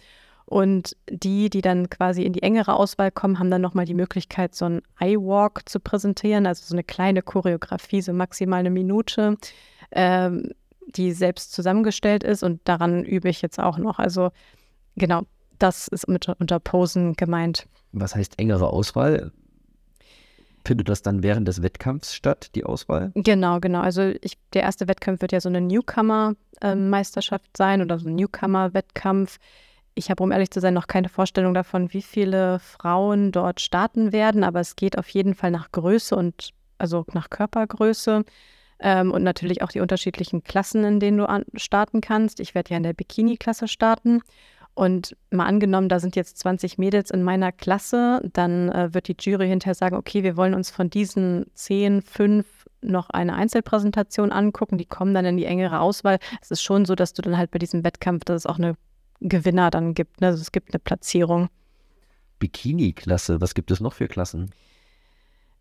[0.45, 4.55] Und die, die dann quasi in die engere Auswahl kommen, haben dann nochmal die Möglichkeit,
[4.57, 9.37] so einen Eye-Walk zu präsentieren, also so eine kleine Choreografie, so maximal eine Minute,
[9.93, 10.51] ähm,
[10.97, 13.99] die selbst zusammengestellt ist und daran übe ich jetzt auch noch.
[13.99, 14.31] Also
[14.97, 15.23] genau,
[15.59, 17.67] das ist mit unter Posen gemeint.
[17.93, 19.33] Was heißt engere Auswahl?
[20.65, 23.13] Findet das dann während des Wettkampfs statt, die Auswahl?
[23.15, 23.81] Genau, genau.
[23.81, 29.39] Also ich, der erste Wettkampf wird ja so eine Newcomer-Meisterschaft sein oder so ein Newcomer-Wettkampf.
[29.95, 34.13] Ich habe, um ehrlich zu sein, noch keine Vorstellung davon, wie viele Frauen dort starten
[34.13, 38.25] werden, aber es geht auf jeden Fall nach Größe und also nach Körpergröße
[38.81, 42.41] ähm, und natürlich auch die unterschiedlichen Klassen, in denen du starten kannst.
[42.41, 44.23] Ich werde ja in der Bikini-Klasse starten.
[44.75, 49.17] Und mal angenommen, da sind jetzt 20 Mädels in meiner Klasse, dann äh, wird die
[49.19, 52.47] Jury hinterher sagen, okay, wir wollen uns von diesen 10, 5
[52.81, 54.79] noch eine Einzelpräsentation angucken.
[54.79, 56.19] Die kommen dann in die engere Auswahl.
[56.41, 58.75] Es ist schon so, dass du dann halt bei diesem Wettkampf, dass es auch eine
[59.21, 60.21] Gewinner dann gibt.
[60.21, 60.29] Ne?
[60.29, 61.49] Also es gibt eine Platzierung.
[62.39, 64.51] Bikini-Klasse, was gibt es noch für Klassen?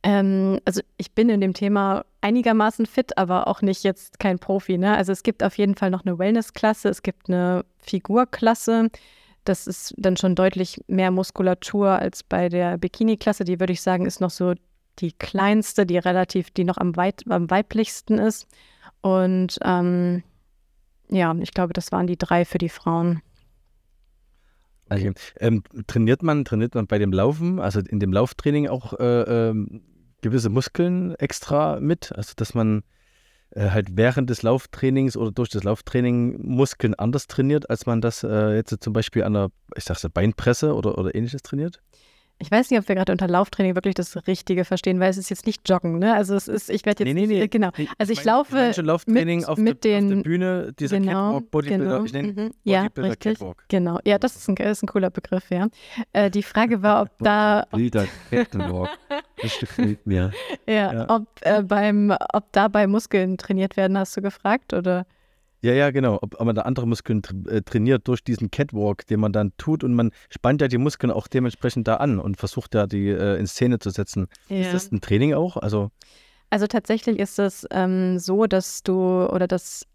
[0.04, 4.78] Ähm, also ich bin in dem Thema einigermaßen fit, aber auch nicht jetzt kein Profi.
[4.78, 4.96] Ne?
[4.96, 8.90] Also es gibt auf jeden Fall noch eine Wellness-Klasse, es gibt eine Figurklasse.
[9.46, 13.46] Das ist dann schon deutlich mehr Muskulatur als bei der Bikini-Klasse.
[13.46, 14.54] Die würde ich sagen, ist noch so
[15.00, 18.48] die kleinste, die relativ, die noch am, weit, am weiblichsten ist.
[19.02, 20.24] Und ähm,
[21.10, 23.22] ja, ich glaube, das waren die drei für die Frauen.
[24.92, 25.14] Okay.
[25.40, 29.82] Ähm, trainiert man, trainiert man bei dem Laufen, also in dem Lauftraining auch äh, ähm,
[30.22, 32.84] gewisse Muskeln extra mit, also dass man
[33.52, 38.24] äh, halt während des Lauftrainings oder durch das Lauftraining Muskeln anders trainiert, als man das
[38.24, 41.82] äh, jetzt zum Beispiel an der, ich sag's Beinpresse oder, oder ähnliches trainiert?
[42.42, 45.30] Ich weiß nicht, ob wir gerade unter Lauftraining wirklich das Richtige verstehen, weil es ist
[45.30, 46.14] jetzt nicht Joggen, ne?
[46.14, 47.48] Also es ist, ich werde jetzt, Nee, nee, nee.
[47.50, 47.70] genau.
[47.98, 51.52] Also ich, laufe Manche Lauftraining mit- auf, mit auf den- der Bühne, dieser genau, Catwalk,
[51.52, 53.40] Bodybuilder, genau, ich nenne mhm, ja, Bodybuilder richtig.
[53.40, 53.66] Catwalk.
[53.68, 55.68] Genau, ja, das ist ein, ist ein cooler Begriff, ja.
[56.14, 58.90] Äh, die Frage war, ob da, Bilder, Catwalk.
[59.42, 60.32] Das gefällt mir.
[60.68, 61.10] ja, Ja.
[61.10, 65.06] ob äh, beim, ob dabei Muskeln trainiert werden, hast du gefragt, oder?
[65.62, 66.18] Ja, ja, genau.
[66.22, 69.52] Ob, ob man da andere Muskeln tra äh, trainiert durch diesen Catwalk, den man dann
[69.58, 73.10] tut und man spannt ja die Muskeln auch dementsprechend da an und versucht ja die
[73.10, 74.28] äh, in Szene zu setzen.
[74.48, 75.58] Ist das ein Training auch?
[75.58, 75.92] Also,
[76.50, 79.86] Also tatsächlich ist es ähm, so, dass du oder dass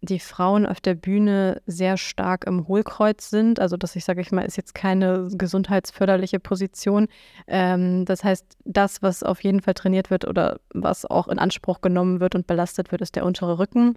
[0.00, 3.58] die Frauen auf der Bühne sehr stark im Hohlkreuz sind.
[3.58, 7.08] Also das, ich sage ich mal, ist jetzt keine gesundheitsförderliche Position.
[7.46, 11.80] Ähm, das heißt, das, was auf jeden Fall trainiert wird oder was auch in Anspruch
[11.80, 13.96] genommen wird und belastet wird, ist der untere Rücken.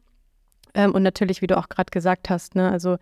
[0.73, 2.97] Ähm, und natürlich, wie du auch gerade gesagt hast, ne, also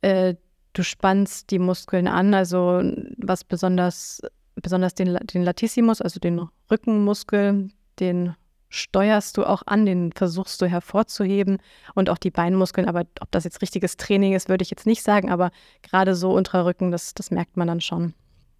[0.00, 0.34] äh,
[0.72, 2.82] du spannst die Muskeln an, also
[3.18, 4.22] was besonders,
[4.54, 8.34] besonders den, den Latissimus, also den Rückenmuskel, den
[8.70, 11.58] steuerst du auch an, den versuchst du hervorzuheben
[11.94, 15.02] und auch die Beinmuskeln, aber ob das jetzt richtiges Training ist, würde ich jetzt nicht
[15.02, 15.50] sagen, aber
[15.82, 18.14] gerade so unterer Rücken, das, das merkt man dann schon.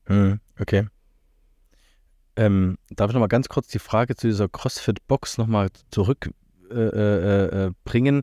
[0.07, 0.87] hm, okay.
[2.37, 6.35] Ähm, darf ich nochmal ganz kurz die Frage zu dieser CrossFit-Box nochmal zurückbringen?
[6.71, 8.23] Äh, äh, bringen?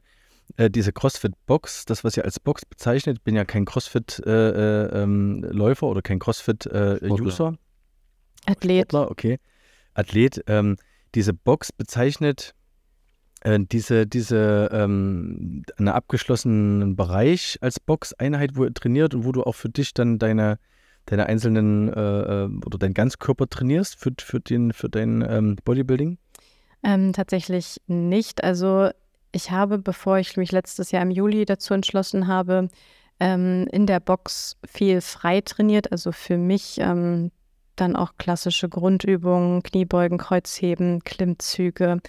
[0.55, 5.03] äh, diese CrossFit-Box, das, was ihr als Box bezeichnet, ich bin ja kein CrossFit-Läufer äh,
[5.03, 7.57] ähm, Läufer oder kein CrossFit-User.
[8.45, 8.91] Athlet.
[8.91, 9.39] Sportler, okay.
[9.93, 10.43] Athlet.
[10.47, 10.77] Ähm,
[11.15, 12.53] diese Box bezeichnet
[13.41, 19.43] äh, diese, diese ähm, einen abgeschlossenen Bereich als Boxeinheit, wo ihr trainiert und wo du
[19.43, 20.59] auch für dich dann deine,
[21.05, 21.99] deine einzelnen äh,
[22.45, 26.17] äh, oder deinen Ganzkörper trainierst für, für, den, für dein ähm, Bodybuilding?
[26.83, 28.43] Ähm, tatsächlich nicht.
[28.43, 28.89] Also
[29.31, 32.69] ich habe, bevor ich mich letztes Jahr im Juli dazu entschlossen habe,
[33.19, 35.91] ähm, in der Box viel frei trainiert.
[35.91, 37.31] Also für mich ähm,
[37.81, 42.01] dann auch klassische Grundübungen, Kniebeugen, Kreuzheben, Klimmzüge.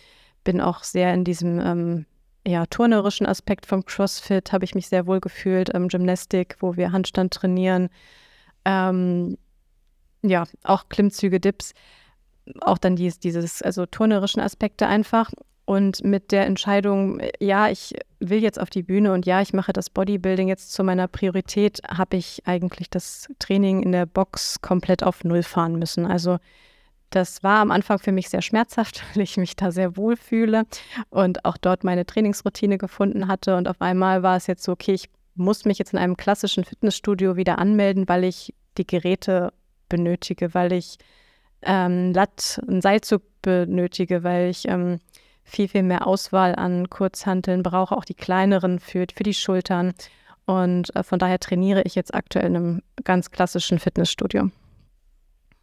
[0.44, 2.06] Bin auch sehr in diesem ähm,
[2.46, 5.74] ja, turnerischen Aspekt vom CrossFit, habe ich mich sehr wohl gefühlt.
[5.74, 7.88] Ähm, Gymnastik, wo wir Handstand trainieren.
[8.64, 9.38] Ähm,
[10.22, 11.74] ja, auch Klimmzüge, Dips
[12.60, 15.30] auch dann dies, dieses, also turnerischen Aspekte einfach.
[15.68, 19.74] Und mit der Entscheidung, ja, ich will jetzt auf die Bühne und ja, ich mache
[19.74, 25.02] das Bodybuilding jetzt zu meiner Priorität, habe ich eigentlich das Training in der Box komplett
[25.02, 26.06] auf Null fahren müssen.
[26.06, 26.38] Also
[27.10, 30.64] das war am Anfang für mich sehr schmerzhaft, weil ich mich da sehr wohl fühle
[31.10, 33.54] und auch dort meine Trainingsroutine gefunden hatte.
[33.54, 36.64] Und auf einmal war es jetzt so, okay, ich muss mich jetzt in einem klassischen
[36.64, 39.52] Fitnessstudio wieder anmelden, weil ich die Geräte
[39.90, 40.96] benötige, weil ich
[41.60, 45.00] ähm, Latt, einen Seilzug benötige, weil ich ähm,
[45.48, 49.94] viel, viel mehr Auswahl an Kurzhanteln brauche, auch die kleineren für, für die Schultern.
[50.46, 54.50] Und äh, von daher trainiere ich jetzt aktuell in einem ganz klassischen Fitnessstudio.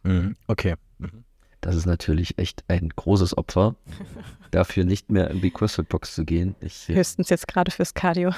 [0.02, 0.36] Mhm.
[0.46, 0.74] Okay.
[0.98, 1.24] Mhm.
[1.60, 3.74] Das ist natürlich echt ein großes Opfer,
[4.52, 6.54] dafür nicht mehr in die CrossFit-Box zu gehen.
[6.60, 8.30] Ich, Höchstens jetzt gerade fürs Cardio.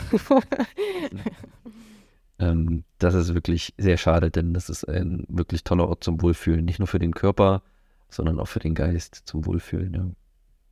[2.38, 6.64] ähm, das ist wirklich sehr schade, denn das ist ein wirklich toller Ort zum Wohlfühlen.
[6.64, 7.62] Nicht nur für den Körper,
[8.08, 9.94] sondern auch für den Geist zum Wohlfühlen.
[9.94, 10.06] Ja.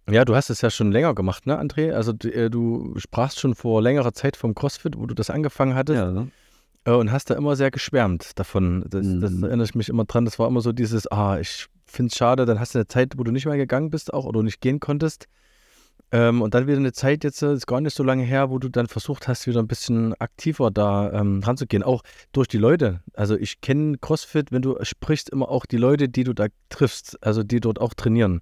[0.08, 1.92] Ja, du hast es ja schon länger gemacht, ne, André?
[1.92, 5.74] Also du, äh, du sprachst schon vor längerer Zeit vom CrossFit, wo du das angefangen
[5.74, 6.26] hattest Ja,
[6.84, 8.84] äh, und hast da immer sehr geschwärmt davon.
[8.88, 9.44] Das, das Mhm.
[9.44, 10.24] erinnere ich mich immer dran.
[10.24, 13.14] Das war immer so dieses, ah, ich finde es schade, dann hast du eine Zeit,
[13.16, 15.26] wo du nicht mehr gegangen bist auch oder nicht gehen konntest.
[16.12, 18.60] Ähm, und dann wieder eine Zeit jetzt, äh, ist gar nicht so lange her, wo
[18.60, 21.82] du dann versucht hast, wieder ein bisschen aktiver da ähm, ranzugehen.
[21.82, 23.00] Auch durch die Leute.
[23.14, 27.18] Also ich kenne CrossFit, wenn du sprichst, immer auch die Leute, die du da triffst,
[27.26, 28.40] also die dort auch trainieren.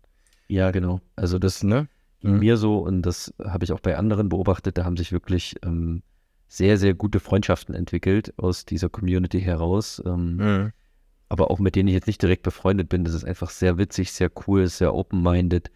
[0.49, 1.01] Ja, genau.
[1.17, 1.89] Also das Ne?
[2.21, 2.39] ging Mhm.
[2.39, 4.79] mir so und das habe ich auch bei anderen beobachtet.
[4.79, 6.03] Da haben sich wirklich ähm,
[6.49, 10.03] sehr, sehr gute Freundschaften entwickelt aus dieser Community heraus.
[10.07, 10.73] Ähm, Mhm.
[11.29, 13.05] aber auch mit denen ich jetzt nicht direkt befreundet bin.
[13.05, 15.71] Das ist einfach sehr witzig, sehr cool, sehr open-minded.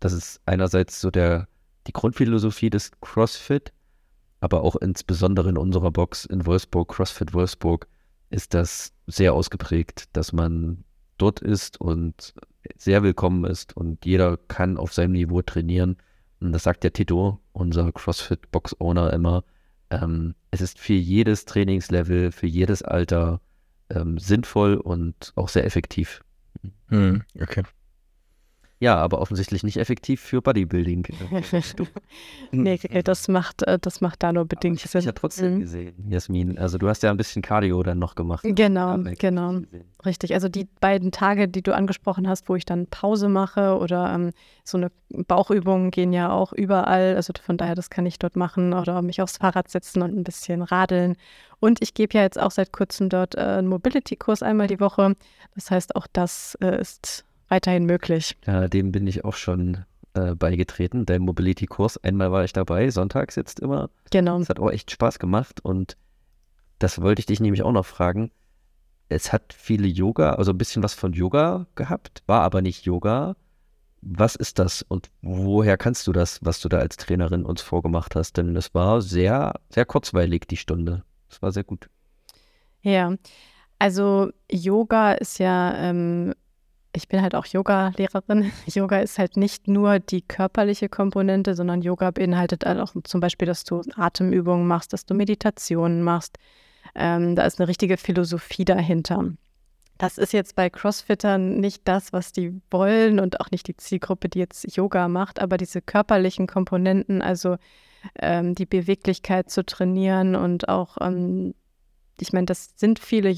[0.00, 1.48] Das ist einerseits so der,
[1.86, 3.72] die Grundphilosophie des CrossFit,
[4.40, 7.86] aber auch insbesondere in unserer Box in Wolfsburg, CrossFit Wolfsburg,
[8.30, 10.84] ist das sehr ausgeprägt, dass man
[11.18, 12.34] dort ist und
[12.76, 15.96] sehr willkommen ist und jeder kann auf seinem Niveau trainieren.
[16.40, 19.44] Und das sagt der Tito, unser CrossFit-Box-Owner, immer.
[19.90, 23.40] Ähm, es ist für jedes Trainingslevel, für jedes Alter
[23.90, 26.22] ähm, sinnvoll und auch sehr effektiv.
[26.88, 27.22] Mhm.
[27.40, 27.62] Okay.
[28.78, 31.06] Ja, aber offensichtlich nicht effektiv für Bodybuilding.
[32.50, 34.98] nee, das macht, äh, das macht da nur bedingt Sinn.
[34.98, 35.60] Ich ja trotzdem mhm.
[35.60, 36.58] gesehen, Jasmin.
[36.58, 38.44] Also du hast ja ein bisschen Cardio dann noch gemacht.
[38.44, 39.60] Genau, genau.
[40.04, 40.34] Richtig.
[40.34, 44.30] Also die beiden Tage, die du angesprochen hast, wo ich dann Pause mache oder ähm,
[44.62, 47.16] so eine Bauchübung gehen ja auch überall.
[47.16, 50.24] Also von daher, das kann ich dort machen oder mich aufs Fahrrad setzen und ein
[50.24, 51.16] bisschen radeln.
[51.60, 55.16] Und ich gebe ja jetzt auch seit kurzem dort äh, einen Mobility-Kurs einmal die Woche.
[55.54, 58.36] Das heißt, auch das äh, ist weiterhin möglich.
[58.46, 61.98] Ja, dem bin ich auch schon äh, beigetreten, dein Mobility-Kurs.
[61.98, 63.90] Einmal war ich dabei, sonntags jetzt immer.
[64.10, 64.38] Genau.
[64.40, 65.96] Es hat auch echt Spaß gemacht und
[66.78, 68.30] das wollte ich dich nämlich auch noch fragen.
[69.08, 73.36] Es hat viele Yoga, also ein bisschen was von Yoga gehabt, war aber nicht Yoga.
[74.02, 78.14] Was ist das und woher kannst du das, was du da als Trainerin uns vorgemacht
[78.14, 78.36] hast?
[78.36, 81.02] Denn es war sehr, sehr kurzweilig, die Stunde.
[81.28, 81.88] Es war sehr gut.
[82.82, 83.14] Ja,
[83.78, 86.34] also Yoga ist ja ähm,
[86.96, 88.50] ich bin halt auch Yoga-Lehrerin.
[88.66, 93.46] Yoga ist halt nicht nur die körperliche Komponente, sondern Yoga beinhaltet halt auch zum Beispiel,
[93.46, 96.38] dass du Atemübungen machst, dass du Meditationen machst.
[96.94, 99.24] Ähm, da ist eine richtige Philosophie dahinter.
[99.98, 104.28] Das ist jetzt bei Crossfittern nicht das, was die wollen und auch nicht die Zielgruppe,
[104.28, 107.56] die jetzt Yoga macht, aber diese körperlichen Komponenten, also
[108.18, 111.54] ähm, die Beweglichkeit zu trainieren und auch ähm,
[112.20, 113.30] ich meine, das sind viele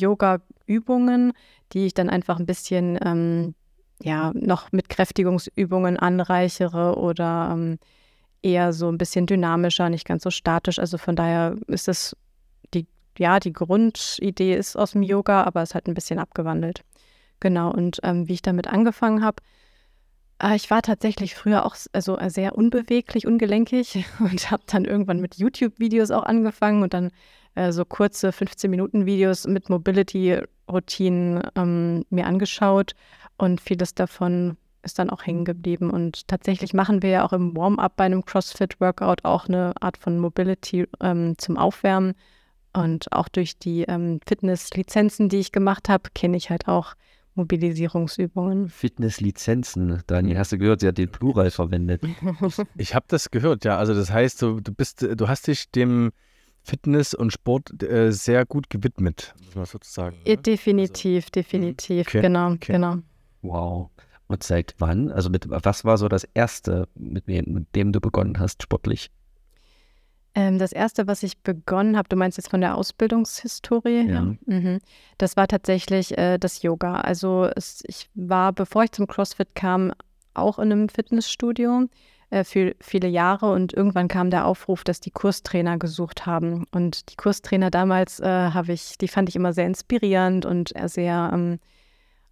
[0.68, 1.32] Yoga-Übungen,
[1.72, 3.54] die ich dann einfach ein bisschen ähm,
[4.02, 7.78] ja noch mit Kräftigungsübungen anreichere oder ähm,
[8.42, 10.78] eher so ein bisschen dynamischer, nicht ganz so statisch.
[10.78, 12.16] Also von daher ist es
[12.74, 12.86] die,
[13.18, 16.82] ja, die Grundidee ist aus dem Yoga, aber es hat ein bisschen abgewandelt.
[17.40, 19.42] Genau, und ähm, wie ich damit angefangen habe,
[20.42, 25.36] äh, ich war tatsächlich früher auch also sehr unbeweglich, ungelenkig und habe dann irgendwann mit
[25.36, 27.10] YouTube-Videos auch angefangen und dann
[27.58, 32.94] äh, so kurze 15-Minuten-Videos mit Mobility-Routinen ähm, mir angeschaut
[33.36, 35.90] und vieles davon ist dann auch hängen geblieben.
[35.90, 40.18] Und tatsächlich machen wir ja auch im Warm-up bei einem CrossFit-Workout auch eine Art von
[40.18, 42.14] Mobility ähm, zum Aufwärmen.
[42.72, 46.94] Und auch durch die ähm, Fitness-Lizenzen, die ich gemacht habe, kenne ich halt auch
[47.34, 48.68] Mobilisierungsübungen.
[48.68, 52.02] Fitnesslizenzen, Daniel, hast du gehört, sie hat den Plural verwendet.
[52.76, 53.78] Ich habe das gehört, ja.
[53.78, 56.10] Also das heißt, du, du bist, du hast dich dem
[56.62, 60.16] Fitness und Sport äh, sehr gut gewidmet, muss man sozusagen.
[60.26, 60.36] Ne?
[60.36, 62.72] Definitiv, also, definitiv, okay, genau, okay.
[62.72, 62.96] genau.
[63.42, 63.90] Wow.
[64.26, 65.10] Und seit wann?
[65.10, 69.10] Also mit was war so das erste, mit, mit dem du begonnen hast, sportlich?
[70.34, 74.08] Ähm, das erste, was ich begonnen habe, du meinst jetzt von der Ausbildungshistorie?
[74.08, 74.36] Ja.
[74.44, 74.78] Mhm.
[75.16, 77.00] Das war tatsächlich äh, das Yoga.
[77.00, 79.92] Also es, ich war, bevor ich zum CrossFit kam,
[80.34, 81.88] auch in einem Fitnessstudio
[82.30, 86.66] äh, für viele Jahre und irgendwann kam der Aufruf, dass die Kurstrainer gesucht haben.
[86.72, 91.30] Und die Kurstrainer damals äh, habe ich, die fand ich immer sehr inspirierend und sehr
[91.32, 91.58] ähm,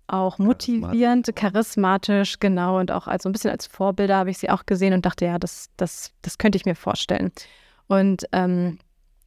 [0.06, 2.78] auch motivierend, charismatisch, genau.
[2.78, 5.38] Und auch also ein bisschen als Vorbilder habe ich sie auch gesehen und dachte, ja,
[5.38, 7.32] das, das, das könnte ich mir vorstellen.
[7.88, 8.78] Und ähm,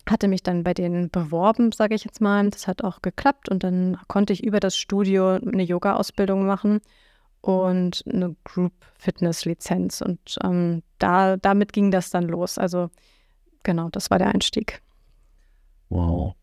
[0.08, 2.49] hatte mich dann bei denen beworben, sage ich jetzt mal.
[2.49, 6.82] Das hat auch geklappt und dann konnte ich über das Studio eine Yoga-Ausbildung machen
[7.41, 10.02] und eine Group Fitness Lizenz.
[10.02, 12.58] Und ähm, da, damit ging das dann los.
[12.58, 12.89] Also
[13.63, 14.82] genau, das war der Einstieg.
[15.89, 16.36] Wow.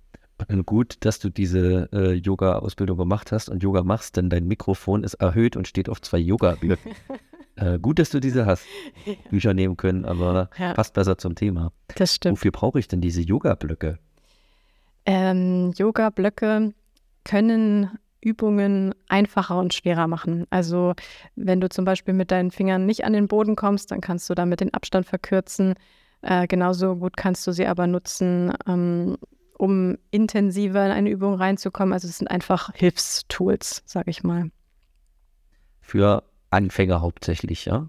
[0.66, 5.14] Gut, dass du diese äh, Yoga-Ausbildung gemacht hast und Yoga machst, denn dein Mikrofon ist
[5.14, 6.92] erhöht und steht auf zwei Yoga-Blöcken.
[7.56, 8.66] äh, gut, dass du diese hast.
[9.30, 10.74] Bücher nehmen können, aber ja.
[10.74, 11.72] passt besser zum Thema.
[11.94, 12.38] Das stimmt.
[12.38, 13.98] Wofür brauche ich denn diese Yoga-Blöcke?
[15.06, 16.74] Ähm, Yoga-Blöcke
[17.24, 20.46] können Übungen einfacher und schwerer machen.
[20.50, 20.94] Also
[21.36, 24.34] wenn du zum Beispiel mit deinen Fingern nicht an den Boden kommst, dann kannst du
[24.34, 25.74] damit den Abstand verkürzen.
[26.22, 29.16] Äh, genauso gut kannst du sie aber nutzen, ähm,
[29.56, 31.92] um intensiver in eine Übung reinzukommen.
[31.92, 34.50] Also es sind einfach Hilfstools, sage ich mal.
[35.80, 37.88] Für Anfänger hauptsächlich, ja?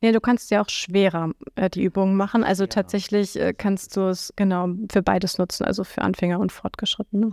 [0.00, 2.42] Ja, du kannst ja auch schwerer äh, die Übungen machen.
[2.42, 2.68] Also ja.
[2.68, 7.32] tatsächlich äh, kannst du es genau für beides nutzen, also für Anfänger und Fortgeschrittene.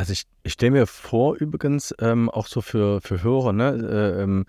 [0.00, 3.68] Also ich, ich stelle mir vor, übrigens, ähm, auch so für, für Hörer, ne,
[4.16, 4.46] äh, ähm,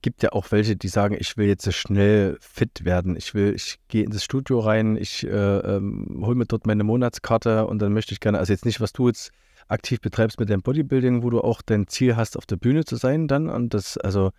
[0.00, 3.14] gibt ja auch welche, die sagen, ich will jetzt schnell fit werden.
[3.14, 6.82] Ich will, ich gehe in das Studio rein, ich äh, ähm, hole mir dort meine
[6.82, 9.32] Monatskarte und dann möchte ich gerne, also jetzt nicht, was du jetzt
[9.68, 12.96] aktiv betreibst mit deinem Bodybuilding, wo du auch dein Ziel hast, auf der Bühne zu
[12.96, 13.50] sein dann.
[13.50, 14.30] Und das, also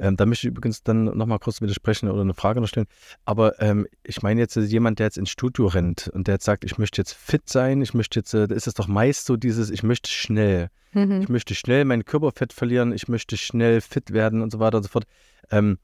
[0.00, 2.86] ähm, da möchte ich übrigens dann nochmal kurz widersprechen oder eine Frage noch stellen.
[3.24, 6.64] Aber ähm, ich meine jetzt jemand, der jetzt ins Studio rennt und der jetzt sagt,
[6.64, 9.36] ich möchte jetzt fit sein, ich möchte jetzt, äh, da ist es doch meist so
[9.36, 10.68] dieses, ich möchte schnell.
[10.92, 11.20] Mhm.
[11.20, 14.84] Ich möchte schnell mein Körperfett verlieren, ich möchte schnell fit werden und so weiter und
[14.84, 15.04] so fort.
[15.50, 15.78] Ähm,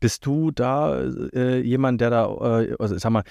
[0.00, 1.00] bist du da
[1.32, 3.22] äh, jemand, der da, äh, also sag mal,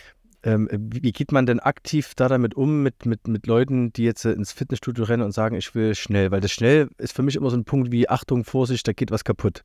[0.43, 4.25] ähm, wie geht man denn aktiv da damit um, mit, mit, mit Leuten, die jetzt
[4.25, 6.31] äh, ins Fitnessstudio rennen und sagen, ich will schnell?
[6.31, 9.11] Weil das schnell ist für mich immer so ein Punkt wie Achtung, Vorsicht, da geht
[9.11, 9.63] was kaputt.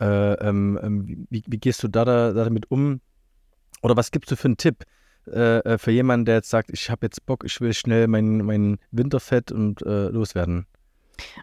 [0.00, 3.00] Äh, ähm, ähm, wie, wie, gehst du da, da, damit um?
[3.82, 4.84] Oder was gibst du für einen Tipp
[5.26, 8.38] äh, äh für jemanden, der jetzt sagt, ich habe jetzt Bock, ich will schnell mein,
[8.38, 10.66] mein Winterfett und äh, loswerden?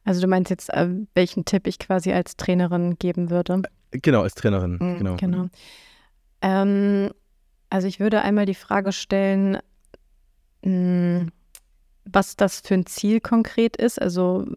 [0.04, 3.62] Also du meinst jetzt, äh, welchen Tipp ich quasi als Trainerin geben würde?
[3.91, 4.78] Genau, als Trainerin.
[4.80, 5.15] Mhm, genau.
[5.17, 5.50] genau.
[6.41, 7.12] Ähm,
[7.70, 9.58] also ich würde einmal die Frage stellen,
[10.63, 11.32] mh, hm,
[12.06, 14.02] was das für ein Ziel konkret ist.
[14.02, 14.48] Also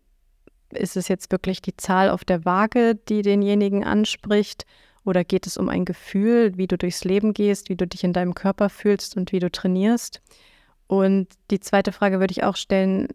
[0.73, 4.67] ist es jetzt wirklich die Zahl auf der Waage, die denjenigen anspricht?
[5.05, 8.13] Oder geht es um ein Gefühl, wie du durchs Leben gehst, wie du dich in
[8.13, 10.21] deinem Körper fühlst und wie du trainierst?
[10.87, 13.09] Und die zweite Frage würde ich auch stellen,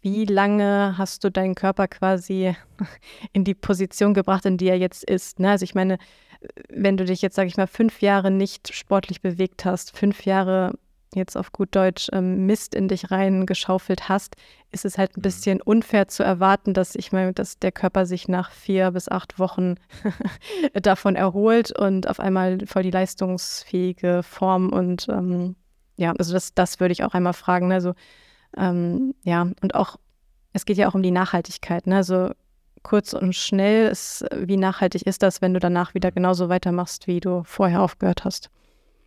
[0.00, 2.54] wie lange hast du deinen Körper quasi
[3.32, 5.38] in die Position gebracht, in die er jetzt ist?
[5.38, 5.50] Ne?
[5.50, 5.98] Also ich meine,
[6.68, 10.72] wenn du dich jetzt, sage ich mal, fünf Jahre nicht sportlich bewegt hast, fünf Jahre
[11.16, 14.36] jetzt auf gut Deutsch ähm, Mist in dich reingeschaufelt hast,
[14.70, 15.22] ist es halt ein mhm.
[15.22, 19.38] bisschen unfair zu erwarten, dass ich meine, dass der Körper sich nach vier bis acht
[19.38, 19.76] Wochen
[20.74, 25.56] davon erholt und auf einmal voll die leistungsfähige Form und ähm,
[25.96, 27.72] ja, also das, das würde ich auch einmal fragen.
[27.72, 27.94] Also
[28.56, 29.96] ähm, ja, und auch,
[30.52, 31.86] es geht ja auch um die Nachhaltigkeit.
[31.86, 31.96] Ne?
[31.96, 32.30] Also
[32.82, 37.20] kurz und schnell ist, wie nachhaltig ist das, wenn du danach wieder genauso weitermachst, wie
[37.20, 38.50] du vorher aufgehört hast.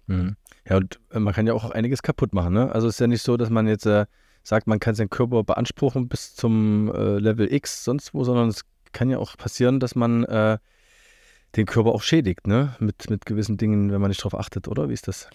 [0.08, 0.36] Mhm.
[0.70, 2.54] Ja, und äh, man kann ja auch einiges kaputt machen.
[2.54, 2.72] Ne?
[2.72, 4.06] Also es ist ja nicht so, dass man jetzt äh,
[4.44, 8.64] sagt, man kann seinen Körper beanspruchen bis zum äh, Level X, sonst wo, sondern es
[8.92, 10.58] kann ja auch passieren, dass man äh,
[11.56, 12.76] den Körper auch schädigt, ne?
[12.80, 14.90] Mit, mit gewissen Dingen, wenn man nicht darauf achtet, oder?
[14.90, 15.30] Wie ist das?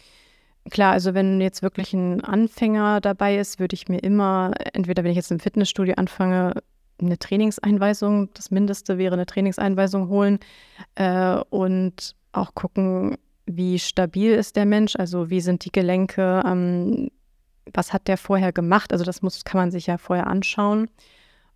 [0.71, 5.11] Klar, also wenn jetzt wirklich ein Anfänger dabei ist, würde ich mir immer, entweder wenn
[5.11, 6.63] ich jetzt im Fitnessstudio anfange,
[7.01, 10.39] eine Trainingseinweisung, das Mindeste wäre eine Trainingseinweisung holen
[10.95, 17.11] äh, und auch gucken, wie stabil ist der Mensch, also wie sind die Gelenke, ähm,
[17.73, 20.89] was hat der vorher gemacht, also das muss, kann man sich ja vorher anschauen.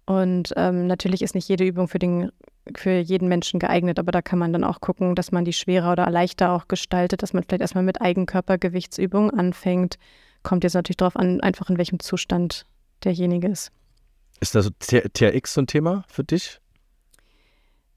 [0.06, 2.32] Und ähm, natürlich ist nicht jede Übung für, den,
[2.74, 5.92] für jeden Menschen geeignet, aber da kann man dann auch gucken, dass man die schwerer
[5.92, 9.98] oder leichter auch gestaltet, dass man vielleicht erstmal mit Eigenkörpergewichtsübungen anfängt.
[10.42, 12.64] Kommt jetzt natürlich darauf an, einfach in welchem Zustand
[13.04, 13.70] derjenige ist.
[14.40, 16.60] Ist das TRX so ein Thema für dich?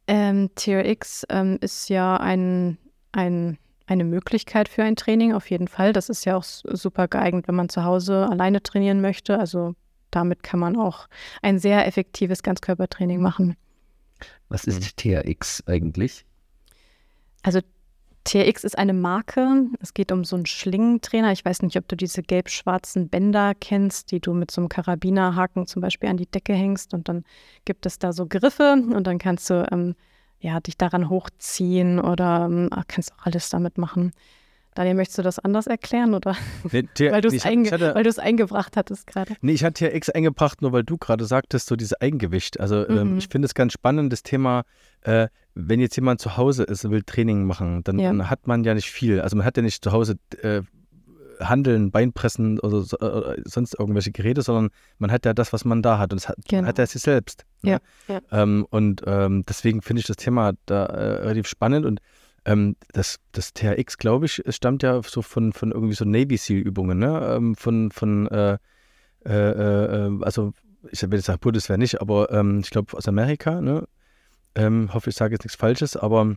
[0.08, 2.78] Ähm, TRX ähm, ist ja ein,
[3.14, 3.58] ein,
[3.92, 5.92] eine Möglichkeit für ein Training, auf jeden Fall.
[5.92, 9.38] Das ist ja auch super geeignet, wenn man zu Hause alleine trainieren möchte.
[9.38, 9.76] Also
[10.12, 11.08] damit kann man auch
[11.42, 13.58] ein sehr effektives Ganzkörpertraining machen.
[14.48, 15.24] Was ist mhm.
[15.24, 16.26] TRX eigentlich?
[17.44, 17.60] Also
[18.24, 19.68] TRX ist eine Marke.
[19.82, 21.34] Es geht um so einen Schlingentrainer.
[21.34, 25.68] Ich weiß nicht, ob du diese gelb-schwarzen Bänder kennst, die du mit so einem Karabinerhaken
[25.68, 26.94] zum Beispiel an die Decke hängst.
[26.94, 27.26] Und dann
[27.66, 29.96] gibt es da so Griffe und dann kannst du ähm,
[30.42, 34.12] ja, dich daran hochziehen oder ähm, kannst auch alles damit machen.
[34.74, 36.36] Daniel, möchtest du das anders erklären oder
[36.72, 39.36] nee, weil du es einge eingebracht hattest gerade?
[39.42, 42.60] Nee, ich hatte ja X eingebracht, nur weil du gerade sagtest, so dieses Eigengewicht.
[42.60, 43.00] Also ähm, mhm.
[43.00, 44.64] ähm, ich finde es ganz spannend, das Thema,
[45.02, 48.10] äh, wenn jetzt jemand zu Hause ist und will Training machen, dann, ja.
[48.10, 49.20] dann, hat man ja nicht viel.
[49.20, 50.62] Also man hat ja nicht zu Hause äh,
[51.42, 55.82] Handeln, Beinpressen oder so, äh, sonst irgendwelche Geräte, sondern man hat ja das, was man
[55.82, 56.12] da hat.
[56.12, 56.62] Und das hat, genau.
[56.62, 57.46] man hat ja sich selbst.
[57.62, 57.72] Ne?
[57.72, 57.80] Ja.
[58.08, 58.22] ja.
[58.32, 62.02] Ähm, und ähm, deswegen finde ich das Thema da äh, relativ spannend und
[62.46, 66.98] ähm, das, das THX, glaube ich, stammt ja so von, von irgendwie so Navy SEAL-Übungen,
[66.98, 67.36] ne?
[67.36, 68.58] Ähm, von, von äh,
[69.26, 70.54] äh, äh, also
[70.92, 73.88] ich will jetzt sagen Bundeswehr nicht, aber ähm, ich glaube aus Amerika, ne?
[74.56, 76.36] Ähm, hoffe, ich sage jetzt nichts Falsches, aber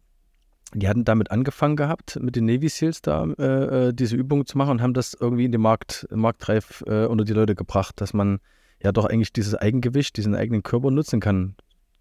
[0.74, 4.58] die hatten damit angefangen gehabt, mit den Navy SEALs da äh, äh, diese Übungen zu
[4.58, 8.12] machen und haben das irgendwie in den Markt, Marktreif äh, unter die Leute gebracht, dass
[8.12, 8.40] man
[8.82, 11.54] ja doch eigentlich dieses Eigengewicht, diesen eigenen Körper nutzen kann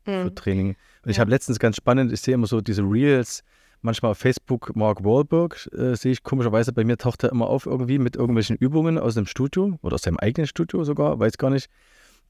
[0.04, 0.36] für mhm.
[0.36, 0.68] Training.
[0.70, 1.12] Und ja.
[1.12, 3.44] ich habe letztens ganz spannend, ich sehe immer so diese Reels,
[3.82, 7.66] manchmal auf Facebook Mark Wahlberg, äh, sehe ich komischerweise, bei mir taucht er immer auf
[7.66, 11.50] irgendwie mit irgendwelchen Übungen aus dem Studio oder aus seinem eigenen Studio sogar, weiß gar
[11.50, 11.70] nicht.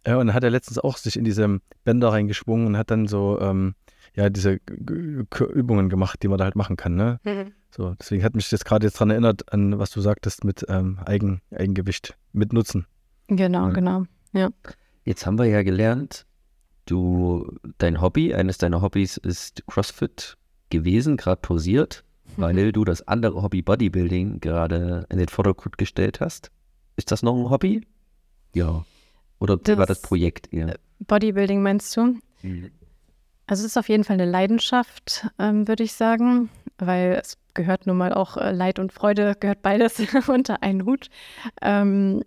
[0.04, 3.08] Äh, und dann hat er letztens auch sich in diese Bänder reingeschwungen und hat dann
[3.08, 3.76] so, ähm,
[4.16, 4.60] ja, diese
[5.54, 7.20] Übungen gemacht, die man da halt machen kann, ne?
[7.24, 7.54] Mhm.
[7.72, 11.00] So, deswegen hat mich das gerade jetzt daran erinnert, an was du sagtest mit ähm,
[11.06, 12.86] Eigen, Eigengewicht, mit Nutzen.
[13.28, 13.74] Genau, mhm.
[13.74, 14.50] genau, ja.
[15.06, 16.28] Jetzt haben wir ja gelernt,
[16.86, 20.38] du, dein Hobby, eines deiner Hobbys ist CrossFit
[20.70, 22.04] gewesen, gerade pausiert,
[22.38, 22.42] mhm.
[22.42, 26.52] weil du das andere Hobby Bodybuilding gerade in den Vordergrund gestellt hast.
[26.96, 27.88] Ist das noch ein Hobby?
[28.54, 28.86] Ja.
[29.40, 30.78] Oder das war das Projekt eher?
[31.00, 32.20] Bodybuilding meinst du?
[32.44, 32.72] Mhm.
[33.48, 37.88] Also es ist auf jeden Fall eine Leidenschaft, ähm, würde ich sagen, weil es gehört
[37.88, 41.10] nun mal auch äh, Leid und Freude, gehört beides unter einen Hut.
[41.62, 42.24] Ähm,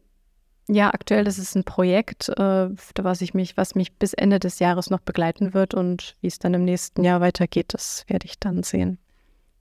[0.68, 2.68] ja, aktuell ist es ein Projekt, äh,
[3.00, 6.38] was ich mich, was mich bis Ende des Jahres noch begleiten wird und wie es
[6.38, 8.99] dann im nächsten Jahr weitergeht, das werde ich dann sehen.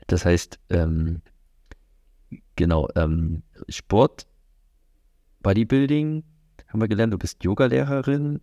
[0.07, 1.21] Das heißt, ähm,
[2.55, 4.25] genau, ähm, Sport,
[5.41, 6.23] Bodybuilding
[6.67, 8.39] haben wir gelernt, du bist Yogalehrerin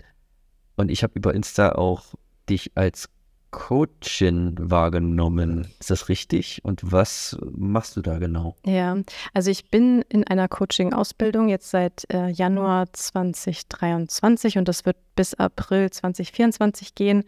[0.77, 2.15] und ich habe über Insta auch
[2.53, 3.09] dich als
[3.51, 5.69] Coachin wahrgenommen.
[5.79, 6.61] Ist das richtig?
[6.65, 8.57] Und was machst du da genau?
[8.65, 8.97] Ja,
[9.35, 15.35] also ich bin in einer Coaching-Ausbildung jetzt seit äh, Januar 2023 und das wird bis
[15.35, 17.25] April 2024 gehen.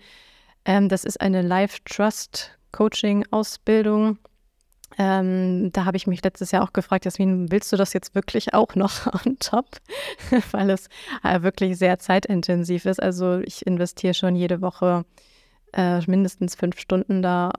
[0.64, 4.18] Ähm, das ist eine Life Trust Coaching-Ausbildung.
[4.99, 8.55] Ähm, da habe ich mich letztes Jahr auch gefragt, Jasmin, willst du das jetzt wirklich
[8.55, 9.67] auch noch on top?
[10.53, 10.89] Weil es
[11.23, 13.03] äh, wirklich sehr zeitintensiv ist.
[13.03, 15.05] Also ich investiere schon jede Woche
[15.73, 17.51] äh, mindestens fünf Stunden da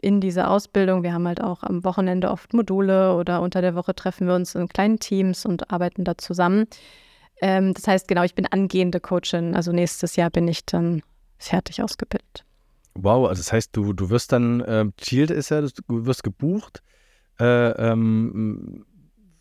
[0.00, 1.02] in diese Ausbildung.
[1.02, 4.54] Wir haben halt auch am Wochenende oft Module oder unter der Woche treffen wir uns
[4.54, 6.66] in kleinen Teams und arbeiten da zusammen.
[7.40, 9.54] Ähm, das heißt, genau, ich bin angehende Coachin.
[9.54, 11.02] Also nächstes Jahr bin ich dann
[11.38, 12.44] fertig ausgebildet.
[12.98, 16.82] Wow, also das heißt, du, du wirst dann, äh, Ziel ist ja, du wirst gebucht
[17.38, 18.84] äh, ähm,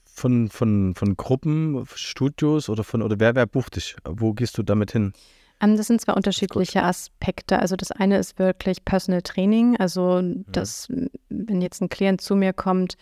[0.03, 3.95] von, von, von Gruppen, Studios oder von, oder wer, wer bucht dich?
[4.05, 5.13] Wo gehst du damit hin?
[5.61, 7.59] Ähm, das sind zwei unterschiedliche Aspekte.
[7.59, 9.77] Also das eine ist wirklich Personal Training.
[9.77, 10.89] Also dass,
[11.29, 12.95] wenn jetzt ein Klient zu mir kommt,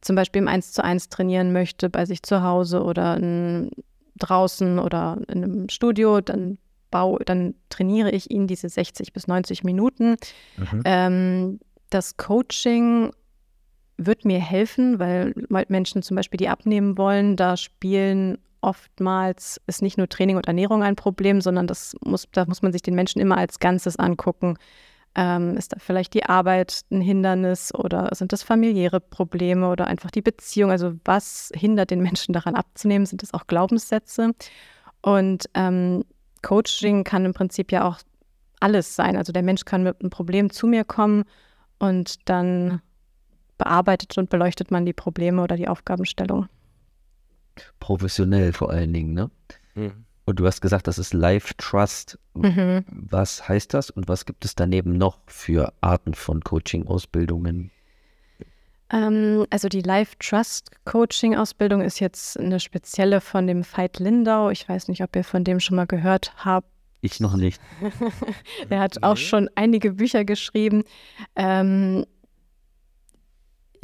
[0.00, 3.70] zum Beispiel im 1 zu 1 trainieren möchte bei sich zu Hause oder in,
[4.16, 6.58] draußen oder in einem Studio, dann
[6.94, 10.14] baue, dann trainiere ich ihn diese 60 bis 90 Minuten.
[10.56, 10.82] Mhm.
[10.84, 13.10] Ähm, das Coaching
[13.96, 15.34] wird mir helfen, weil
[15.66, 20.84] Menschen zum Beispiel, die abnehmen wollen, da spielen oftmals ist nicht nur Training und Ernährung
[20.84, 24.56] ein Problem, sondern das muss, da muss man sich den Menschen immer als Ganzes angucken.
[25.16, 30.12] Ähm, ist da vielleicht die Arbeit ein Hindernis oder sind das familiäre Probleme oder einfach
[30.12, 30.70] die Beziehung?
[30.70, 33.04] Also was hindert den Menschen daran abzunehmen?
[33.04, 34.30] Sind das auch Glaubenssätze?
[35.02, 36.04] Und ähm,
[36.44, 37.98] Coaching kann im Prinzip ja auch
[38.60, 39.16] alles sein.
[39.16, 41.24] Also der Mensch kann mit einem Problem zu mir kommen
[41.78, 42.80] und dann
[43.58, 46.48] bearbeitet und beleuchtet man die Probleme oder die Aufgabenstellung
[47.80, 49.30] professionell vor allen Dingen, ne?
[49.74, 50.04] Mhm.
[50.26, 52.18] Und du hast gesagt, das ist Life Trust.
[52.32, 52.84] Mhm.
[52.88, 57.70] Was heißt das und was gibt es daneben noch für Arten von Coaching-Ausbildungen?
[58.94, 64.50] Ähm, also die Life Trust Coaching-Ausbildung ist jetzt eine spezielle von dem Veit Lindau.
[64.50, 66.68] Ich weiß nicht, ob ihr von dem schon mal gehört habt.
[67.00, 67.60] Ich noch nicht.
[68.70, 70.84] er hat auch schon einige Bücher geschrieben.
[71.36, 72.06] Ähm,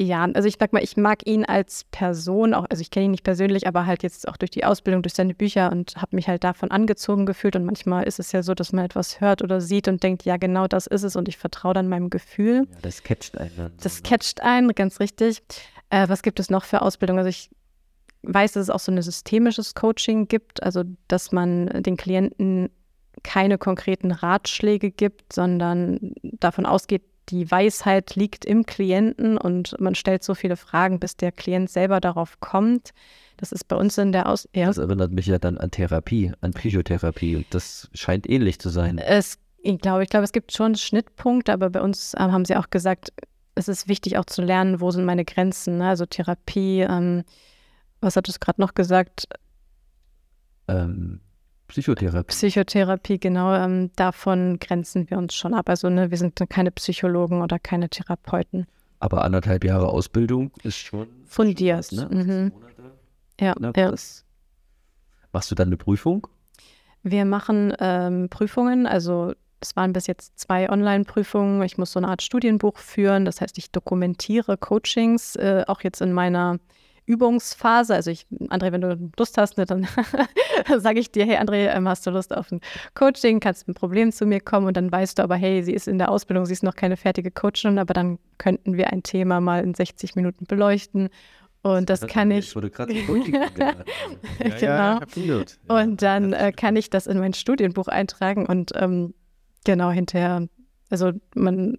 [0.01, 3.11] ja, also ich sag mal, ich mag ihn als Person auch, also ich kenne ihn
[3.11, 6.26] nicht persönlich, aber halt jetzt auch durch die Ausbildung, durch seine Bücher und habe mich
[6.26, 7.55] halt davon angezogen gefühlt.
[7.55, 10.38] Und manchmal ist es ja so, dass man etwas hört oder sieht und denkt, ja,
[10.38, 12.66] genau das ist es und ich vertraue dann meinem Gefühl.
[12.70, 13.57] Ja, das catcht einen.
[13.57, 14.09] Dann das so, ne?
[14.09, 15.42] catcht einen, ganz richtig.
[15.90, 17.18] Äh, was gibt es noch für Ausbildung?
[17.18, 17.51] Also ich
[18.22, 22.70] weiß, dass es auch so ein systemisches Coaching gibt, also dass man den Klienten
[23.22, 30.24] keine konkreten Ratschläge gibt, sondern davon ausgeht, die Weisheit liegt im Klienten und man stellt
[30.24, 32.91] so viele Fragen, bis der Klient selber darauf kommt.
[33.37, 34.49] Das ist bei uns in der Aus.
[34.55, 34.66] Ja.
[34.66, 38.99] Das erinnert mich ja dann an Therapie, an Psychotherapie und das scheint ähnlich zu sein.
[38.99, 42.57] Es, ich glaube, ich glaube, es gibt schon Schnittpunkte, aber bei uns ähm, haben sie
[42.57, 43.12] auch gesagt,
[43.55, 45.78] es ist wichtig auch zu lernen, wo sind meine Grenzen.
[45.78, 45.89] Ne?
[45.89, 47.24] Also Therapie, ähm,
[48.01, 49.28] was hat es gerade noch gesagt?
[50.68, 51.20] Ähm,
[51.70, 52.28] Psychotherapie.
[52.28, 53.54] Psychotherapie, genau.
[53.54, 55.68] Ähm, davon grenzen wir uns schon ab.
[55.68, 58.66] Also ne, wir sind keine Psychologen oder keine Therapeuten.
[58.98, 61.86] Aber anderthalb Jahre Ausbildung ist schon fundiert.
[61.86, 62.24] Schon was, ne?
[62.24, 62.52] mhm.
[63.40, 63.94] Ja, ja.
[65.32, 66.26] Machst du dann eine Prüfung?
[67.02, 71.62] Wir machen ähm, Prüfungen, also es waren bis jetzt zwei Online-Prüfungen.
[71.62, 73.24] Ich muss so eine Art Studienbuch führen.
[73.24, 76.58] Das heißt, ich dokumentiere Coachings, äh, auch jetzt in meiner
[77.11, 77.94] Übungsphase.
[77.94, 79.88] Also ich, André, wenn du Lust hast, ne, dann
[80.78, 82.61] sage ich dir, hey André, ähm, hast du Lust auf ein
[82.94, 85.74] Coaching, kannst mit ein Problem zu mir kommen und dann weißt du aber, hey, sie
[85.74, 89.02] ist in der Ausbildung, sie ist noch keine fertige Coachin, aber dann könnten wir ein
[89.02, 91.08] Thema mal in 60 Minuten beleuchten.
[91.62, 92.54] Und das, das kann ich.
[92.54, 93.72] Wurde gerade Coaching genau.
[94.61, 95.00] Ja,
[95.68, 99.14] und dann äh, kann ich das in mein Studienbuch eintragen und ähm,
[99.64, 100.46] genau hinterher,
[100.90, 101.76] also man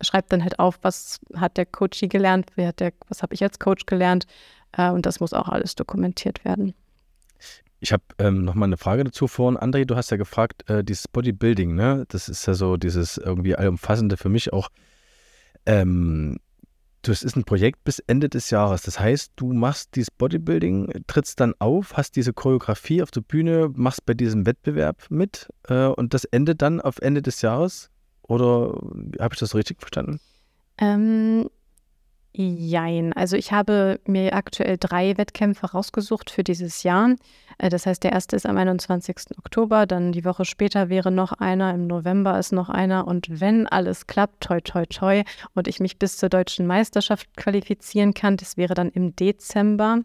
[0.00, 3.58] schreibt dann halt auf, was hat der Coachie gelernt, hat der, was habe ich als
[3.58, 4.26] Coach gelernt
[4.72, 6.74] äh, und das muss auch alles dokumentiert werden.
[7.80, 9.58] Ich habe ähm, noch mal eine Frage dazu vorhin.
[9.58, 12.04] André, du hast ja gefragt, äh, dieses Bodybuilding, ne?
[12.08, 14.68] Das ist ja so dieses irgendwie allumfassende für mich auch.
[15.64, 16.38] Ähm,
[17.02, 18.82] das ist ein Projekt bis Ende des Jahres.
[18.82, 23.70] Das heißt, du machst dieses Bodybuilding, trittst dann auf, hast diese Choreografie auf der Bühne,
[23.74, 27.90] machst bei diesem Wettbewerb mit äh, und das endet dann auf Ende des Jahres?
[28.22, 28.78] Oder
[29.20, 30.20] habe ich das richtig verstanden?
[30.78, 31.48] Ähm,
[32.40, 33.12] Jein.
[33.14, 37.16] Also ich habe mir aktuell drei Wettkämpfe rausgesucht für dieses Jahr.
[37.58, 39.36] Äh, das heißt, der erste ist am 21.
[39.38, 43.08] Oktober, dann die Woche später wäre noch einer, im November ist noch einer.
[43.08, 45.24] Und wenn alles klappt, toi, toi, toi,
[45.54, 50.02] und ich mich bis zur deutschen Meisterschaft qualifizieren kann, das wäre dann im Dezember,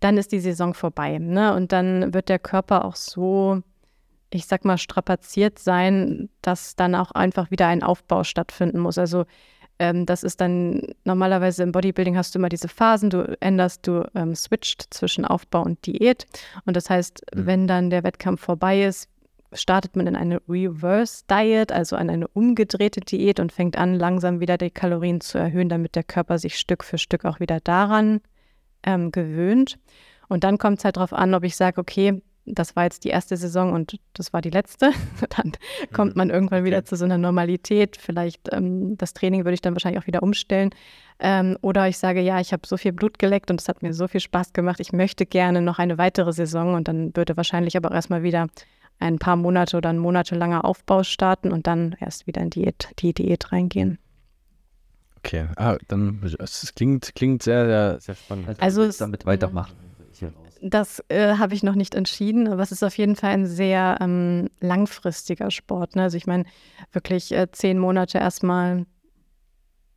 [0.00, 1.18] dann ist die Saison vorbei.
[1.18, 1.54] Ne?
[1.54, 3.62] Und dann wird der Körper auch so
[4.32, 8.96] ich sag mal, strapaziert sein, dass dann auch einfach wieder ein Aufbau stattfinden muss.
[8.96, 9.24] Also
[9.80, 14.06] ähm, das ist dann normalerweise im Bodybuilding hast du immer diese Phasen, du änderst, du
[14.14, 16.26] ähm, switcht zwischen Aufbau und Diät.
[16.66, 17.46] Und das heißt, mhm.
[17.46, 19.08] wenn dann der Wettkampf vorbei ist,
[19.54, 24.38] startet man in eine Reverse Diet, also an eine umgedrehte Diät und fängt an, langsam
[24.38, 28.20] wieder die Kalorien zu erhöhen, damit der Körper sich Stück für Stück auch wieder daran
[28.84, 29.78] ähm, gewöhnt.
[30.28, 33.08] Und dann kommt es halt darauf an, ob ich sage, okay, das war jetzt die
[33.08, 34.92] erste Saison und das war die letzte.
[35.36, 35.52] dann
[35.92, 36.18] kommt mhm.
[36.18, 37.96] man irgendwann wieder zu so einer Normalität.
[37.96, 40.70] Vielleicht ähm, das Training würde ich dann wahrscheinlich auch wieder umstellen.
[41.18, 43.92] Ähm, oder ich sage, ja, ich habe so viel Blut geleckt und es hat mir
[43.92, 44.80] so viel Spaß gemacht.
[44.80, 48.48] Ich möchte gerne noch eine weitere Saison und dann würde wahrscheinlich aber auch erstmal wieder
[48.98, 53.14] ein paar Monate oder ein monatelanger Aufbau starten und dann erst wieder in die, die
[53.14, 53.98] Diät reingehen.
[55.18, 58.48] Okay, ah, dann es klingt, klingt sehr, sehr, sehr spannend.
[58.58, 59.74] Also, also damit weitermachen.
[60.62, 63.96] Das äh, habe ich noch nicht entschieden, aber es ist auf jeden Fall ein sehr
[64.00, 65.96] ähm, langfristiger Sport.
[65.96, 66.02] Ne?
[66.02, 66.44] Also ich meine,
[66.92, 68.84] wirklich äh, zehn Monate erstmal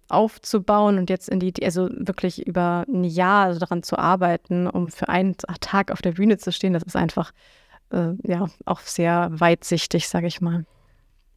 [0.08, 5.10] aufzubauen und jetzt in die, also wirklich über ein Jahr daran zu arbeiten, um für
[5.10, 7.34] einen Tag auf der Bühne zu stehen, das ist einfach
[7.92, 10.66] äh, ja auch sehr weitsichtig, sage ich mal.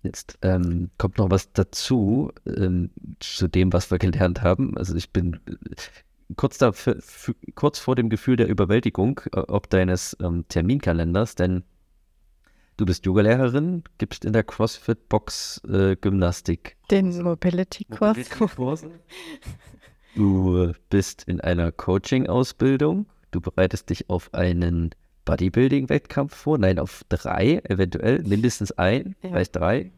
[0.03, 4.77] Jetzt ähm, kommt noch was dazu ähm, zu dem, was wir gelernt haben.
[4.77, 5.41] Also ich bin
[6.35, 11.35] kurz, da, für, für, kurz vor dem Gefühl der Überwältigung äh, ob deines ähm, Terminkalenders,
[11.35, 11.63] denn
[12.77, 16.77] du bist Yogalehrerin, gibst in der CrossFit-Box äh, Gymnastik.
[16.91, 18.17] Den Mobility-Kurs.
[18.41, 18.89] Mobility
[20.15, 23.07] du bist in einer Coaching-Ausbildung.
[23.31, 24.91] Du bereitest dich auf einen
[25.25, 26.59] Bodybuilding-Wettkampf vor.
[26.59, 29.31] Nein, auf drei, eventuell, mindestens ein, ja.
[29.31, 29.93] vielleicht drei.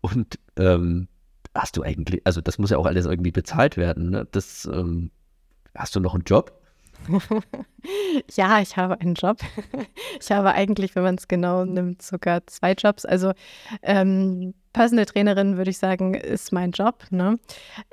[0.00, 1.08] Und ähm,
[1.58, 4.10] hast du eigentlich, also das muss ja auch alles irgendwie bezahlt werden.
[4.10, 4.26] Ne?
[4.30, 5.10] Das, ähm,
[5.74, 6.52] hast du noch einen Job?
[8.34, 9.38] ja, ich habe einen Job.
[10.20, 13.04] Ich habe eigentlich, wenn man es genau nimmt, sogar zwei Jobs.
[13.04, 13.34] Also
[13.82, 17.04] ähm, Personal Trainerin würde ich sagen, ist mein Job.
[17.10, 17.38] Ne?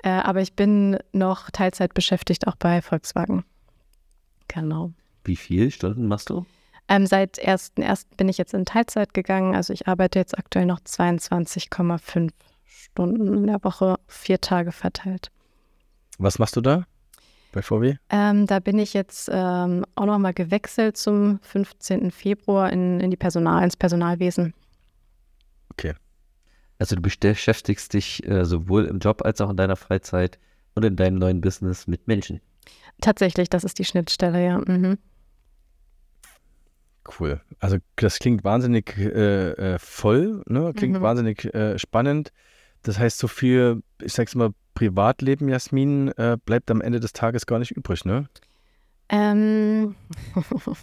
[0.01, 3.43] Äh, aber ich bin noch Teilzeit beschäftigt, auch bei Volkswagen.
[4.47, 4.91] Genau.
[5.23, 6.47] Wie viele Stunden machst du?
[6.87, 8.05] Ähm, seit 1.1.
[8.17, 9.55] bin ich jetzt in Teilzeit gegangen.
[9.55, 12.31] Also ich arbeite jetzt aktuell noch 22,5
[12.75, 15.31] Stunden in der Woche, vier Tage verteilt.
[16.17, 16.85] Was machst du da
[17.51, 17.95] bei VW?
[18.09, 22.11] Ähm, da bin ich jetzt ähm, auch nochmal gewechselt zum 15.
[22.11, 24.53] Februar in, in die Personal, ins Personalwesen.
[25.71, 25.93] Okay.
[26.77, 30.37] Also du beschäftigst dich äh, sowohl im Job als auch in deiner Freizeit
[30.75, 32.41] und in deinem neuen Business mit Menschen.
[32.99, 34.57] Tatsächlich, das ist die Schnittstelle, ja.
[34.57, 34.97] Mhm.
[37.19, 37.39] Cool.
[37.59, 40.73] Also das klingt wahnsinnig äh, äh voll, ne?
[40.75, 41.01] klingt mhm.
[41.01, 42.33] wahnsinnig äh, spannend.
[42.85, 47.45] Das heißt, so viel, ich sag's mal, Privatleben, Jasmin, äh, bleibt am Ende des Tages
[47.45, 48.29] gar nicht übrig, ne?
[49.09, 49.95] Ähm,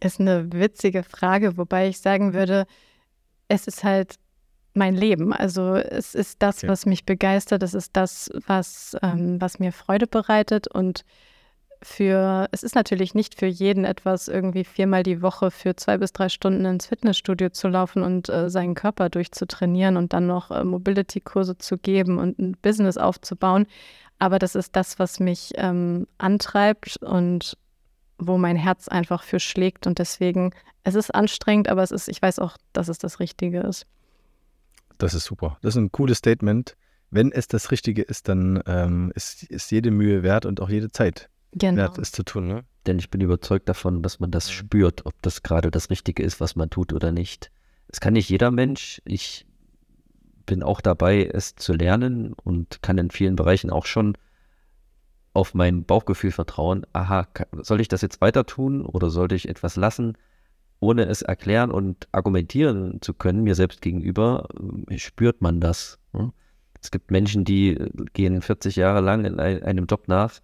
[0.00, 2.66] ist eine witzige Frage, wobei ich sagen würde,
[3.48, 4.16] es ist halt
[4.72, 5.32] mein Leben.
[5.34, 6.68] Also es ist das, okay.
[6.68, 11.04] was mich begeistert, es ist das, was, ähm, was mir Freude bereitet und
[11.82, 16.12] für, es ist natürlich nicht für jeden etwas, irgendwie viermal die Woche für zwei bis
[16.12, 20.62] drei Stunden ins Fitnessstudio zu laufen und äh, seinen Körper durchzutrainieren und dann noch äh,
[20.62, 23.66] Mobility-Kurse zu geben und ein Business aufzubauen.
[24.18, 27.56] Aber das ist das, was mich ähm, antreibt und
[28.18, 29.86] wo mein Herz einfach für schlägt.
[29.86, 30.52] Und deswegen,
[30.84, 33.86] es ist anstrengend, aber es ist, ich weiß auch, dass es das Richtige ist.
[34.98, 35.56] Das ist super.
[35.62, 36.76] Das ist ein cooles Statement.
[37.10, 40.90] Wenn es das Richtige ist, dann ähm, ist, ist jede Mühe wert und auch jede
[40.92, 41.76] Zeit genau.
[41.82, 42.48] wert ist zu tun.
[42.48, 42.64] Ne?
[42.86, 46.40] Denn ich bin überzeugt davon, dass man das spürt, ob das gerade das Richtige ist,
[46.40, 47.50] was man tut oder nicht.
[47.88, 49.02] Es kann nicht jeder Mensch.
[49.04, 49.46] Ich
[50.46, 54.16] bin auch dabei, es zu lernen und kann in vielen Bereichen auch schon
[55.32, 56.86] auf mein Bauchgefühl vertrauen.
[56.92, 57.28] Aha,
[57.62, 60.16] soll ich das jetzt weiter tun oder sollte ich etwas lassen?
[60.80, 64.48] Ohne es erklären und argumentieren zu können, mir selbst gegenüber,
[64.96, 65.98] spürt man das.
[66.12, 66.32] Ne?
[66.80, 67.78] Es gibt Menschen, die
[68.14, 70.40] gehen 40 Jahre lang in einem Job nach,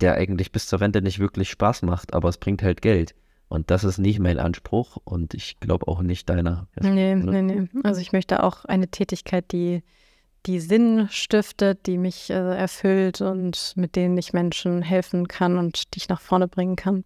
[0.00, 3.14] der eigentlich bis zur Rente nicht wirklich Spaß macht, aber es bringt halt Geld.
[3.48, 6.66] Und das ist nicht mein Anspruch und ich glaube auch nicht deiner.
[6.80, 7.68] Nee, nee, nee.
[7.84, 9.84] Also ich möchte auch eine Tätigkeit, die,
[10.46, 15.94] die Sinn stiftet, die mich äh, erfüllt und mit denen ich Menschen helfen kann und
[15.94, 17.04] die ich nach vorne bringen kann.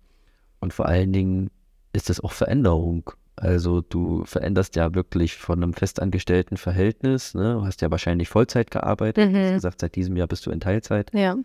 [0.61, 1.50] Und vor allen Dingen
[1.92, 3.11] ist es auch Veränderung.
[3.36, 7.34] Also du veränderst ja wirklich von einem festangestellten Verhältnis.
[7.34, 7.54] Ne?
[7.54, 9.28] Du hast ja wahrscheinlich Vollzeit gearbeitet.
[9.28, 9.34] Mhm.
[9.34, 11.11] Du hast gesagt, seit diesem Jahr bist du in Teilzeit.
[11.12, 11.36] Ja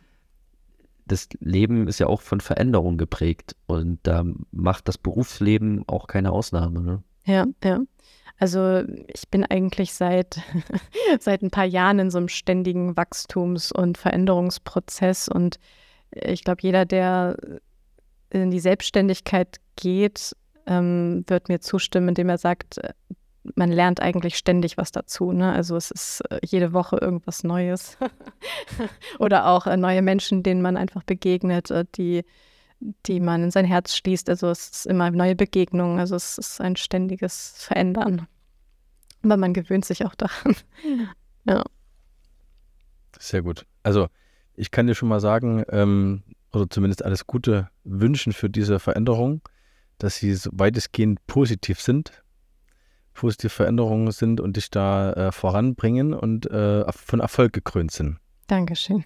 [1.06, 6.32] das Leben ist ja auch von Veränderung geprägt und da macht das Berufsleben auch keine
[6.32, 6.82] Ausnahme.
[6.82, 7.04] Ne?
[7.26, 7.82] Ja, ja.
[8.38, 10.42] Also ich bin eigentlich seit,
[11.20, 15.60] seit ein paar Jahren in so einem ständigen Wachstums- und Veränderungsprozess und
[16.12, 17.38] ich glaube, jeder, der
[18.30, 20.36] in die Selbstständigkeit geht,
[20.68, 22.94] ähm, wird mir zustimmen, indem er sagt, äh,
[23.56, 25.32] man lernt eigentlich ständig was dazu.
[25.32, 25.52] Ne?
[25.52, 27.98] Also es ist äh, jede Woche irgendwas Neues.
[29.20, 32.26] Oder auch äh, neue Menschen, denen man einfach begegnet, äh, die,
[33.06, 34.30] die man in sein Herz schließt.
[34.30, 36.00] Also es ist immer neue Begegnungen.
[36.00, 38.28] Also es ist ein ständiges Verändern.
[39.24, 40.56] Aber man gewöhnt sich auch daran.
[41.46, 41.64] ja.
[43.20, 43.66] Sehr gut.
[43.84, 44.08] Also
[44.56, 46.24] ich kann dir schon mal sagen, ähm,
[46.54, 49.42] oder zumindest alles Gute wünschen für diese Veränderung,
[49.98, 52.24] dass sie so weitestgehend positiv sind,
[53.16, 58.18] positive Veränderungen sind und dich da äh, voranbringen und äh, von Erfolg gekrönt sind.
[58.48, 59.04] Dankeschön.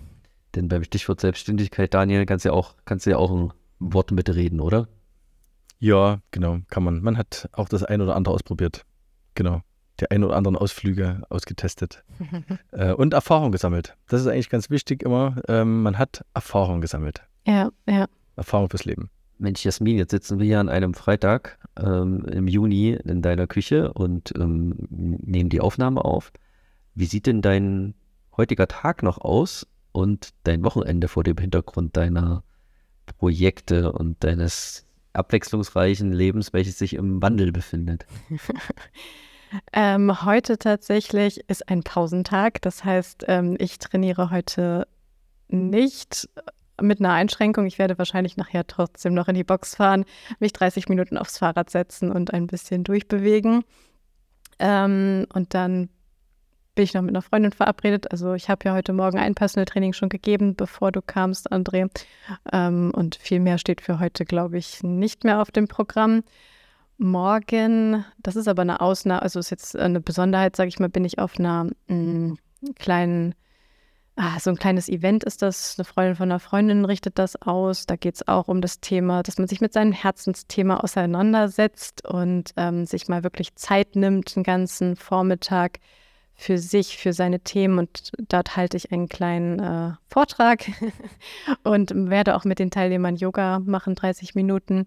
[0.55, 4.11] Denn beim Stichwort Selbstständigkeit, Daniel, kannst du ja auch, kannst du ja auch ein Wort
[4.11, 4.87] mitreden, oder?
[5.77, 7.01] Ja, genau, kann man.
[7.01, 8.85] Man hat auch das ein oder andere ausprobiert.
[9.35, 9.61] Genau.
[10.01, 12.03] Die ein oder anderen Ausflüge ausgetestet
[12.71, 13.95] äh, und Erfahrung gesammelt.
[14.07, 15.41] Das ist eigentlich ganz wichtig immer.
[15.47, 17.21] Ähm, man hat Erfahrung gesammelt.
[17.45, 18.07] Ja, ja.
[18.35, 19.09] Erfahrung fürs Leben.
[19.39, 23.93] Mensch, Jasmin, jetzt sitzen wir hier an einem Freitag ähm, im Juni in deiner Küche
[23.93, 26.33] und ähm, nehmen die Aufnahme auf.
[26.93, 27.93] Wie sieht denn dein
[28.35, 32.43] heutiger Tag noch aus und dein Wochenende vor dem Hintergrund deiner
[33.05, 38.05] Projekte und deines abwechslungsreichen Lebens, welches sich im Wandel befindet?
[39.71, 42.61] ähm, heute tatsächlich ist ein Pausentag.
[42.61, 44.85] Das heißt, ähm, ich trainiere heute
[45.47, 46.27] nicht
[46.81, 47.65] mit einer Einschränkung.
[47.65, 50.05] Ich werde wahrscheinlich nachher trotzdem noch in die Box fahren,
[50.39, 53.63] mich 30 Minuten aufs Fahrrad setzen und ein bisschen durchbewegen.
[54.59, 55.89] Ähm, und dann
[56.75, 58.11] bin ich noch mit einer Freundin verabredet.
[58.11, 61.89] Also ich habe ja heute Morgen ein Personal Training schon gegeben, bevor du kamst, André.
[62.53, 66.23] Ähm, und viel mehr steht für heute, glaube ich, nicht mehr auf dem Programm.
[66.97, 71.05] Morgen, das ist aber eine Ausnahme, also ist jetzt eine Besonderheit, sage ich mal, bin
[71.05, 72.37] ich auf einer mh, mm,
[72.75, 73.35] kleinen
[74.21, 75.75] Ah, so ein kleines Event ist das.
[75.77, 77.85] Eine Freundin von einer Freundin richtet das aus.
[77.85, 82.51] Da geht es auch um das Thema, dass man sich mit seinem Herzensthema auseinandersetzt und
[82.57, 85.79] ähm, sich mal wirklich Zeit nimmt, einen ganzen Vormittag
[86.35, 87.79] für sich, für seine Themen.
[87.79, 90.65] Und dort halte ich einen kleinen äh, Vortrag
[91.63, 94.83] und werde auch mit den Teilnehmern Yoga machen, 30 Minuten.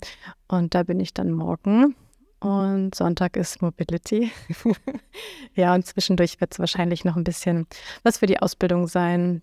[0.46, 1.96] Und da bin ich dann morgen
[2.42, 4.30] und Sonntag ist Mobility.
[5.54, 7.66] ja, und zwischendurch wird es wahrscheinlich noch ein bisschen
[8.02, 9.42] was für die Ausbildung sein.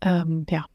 [0.00, 0.66] Ähm, ja.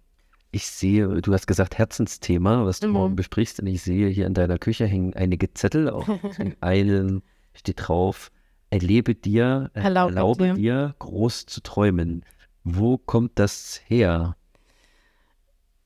[0.52, 2.94] Ich sehe, du hast gesagt Herzensthema, was du mhm.
[2.94, 6.08] morgen besprichst, und ich sehe hier in deiner Küche hängen einige Zettel, auch
[6.40, 7.22] in einem
[7.54, 8.32] steht drauf,
[8.70, 10.54] erlebe dir, äh, erlaube, erlaube dir.
[10.54, 12.24] dir groß zu träumen.
[12.64, 14.36] Wo kommt das her?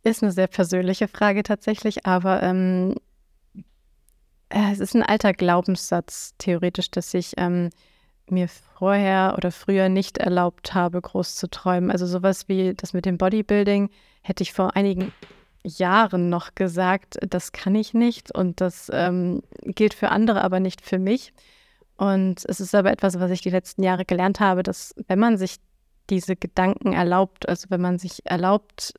[0.04, 3.00] Ist eine sehr persönliche Frage tatsächlich, aber ähm, äh,
[4.54, 7.70] es ist ein alter Glaubenssatz, theoretisch, dass ich ähm,
[8.30, 11.90] mir vorher oder früher nicht erlaubt habe, groß zu träumen.
[11.90, 13.90] Also sowas wie das mit dem Bodybuilding
[14.22, 15.12] hätte ich vor einigen
[15.64, 20.82] Jahren noch gesagt, das kann ich nicht und das ähm, gilt für andere, aber nicht
[20.82, 21.34] für mich.
[21.98, 25.38] Und es ist aber etwas, was ich die letzten Jahre gelernt habe, dass wenn man
[25.38, 25.58] sich
[26.10, 28.94] diese Gedanken erlaubt, also wenn man sich erlaubt,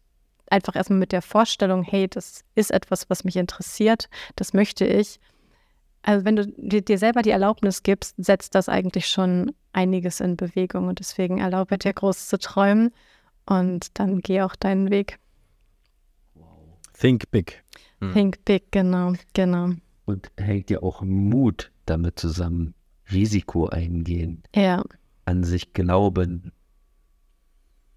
[0.50, 5.20] einfach erstmal mit der Vorstellung, hey, das ist etwas, was mich interessiert, das möchte ich,
[6.04, 6.46] also wenn du
[6.82, 11.78] dir selber die Erlaubnis gibst, setzt das eigentlich schon einiges in Bewegung und deswegen erlaube
[11.78, 12.92] dir groß zu träumen
[13.46, 15.18] und dann geh auch deinen Weg.
[16.98, 17.64] Think big.
[18.00, 18.12] Hm.
[18.12, 19.70] Think big, genau, genau.
[20.04, 22.74] Und hängt dir auch Mut damit zusammen,
[23.10, 24.42] Risiko eingehen.
[24.54, 24.84] Ja.
[25.24, 26.52] An sich glauben.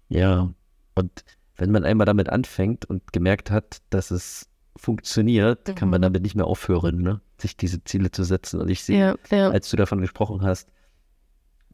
[0.08, 0.52] Ja.
[0.94, 1.24] Und
[1.56, 4.47] wenn man einmal damit anfängt und gemerkt hat, dass es
[4.78, 5.74] funktioniert, mhm.
[5.74, 7.20] kann man damit nicht mehr aufhören, ne?
[7.38, 8.60] sich diese Ziele zu setzen.
[8.60, 9.50] Und ich sehe, ja, ja.
[9.50, 10.68] als du davon gesprochen hast,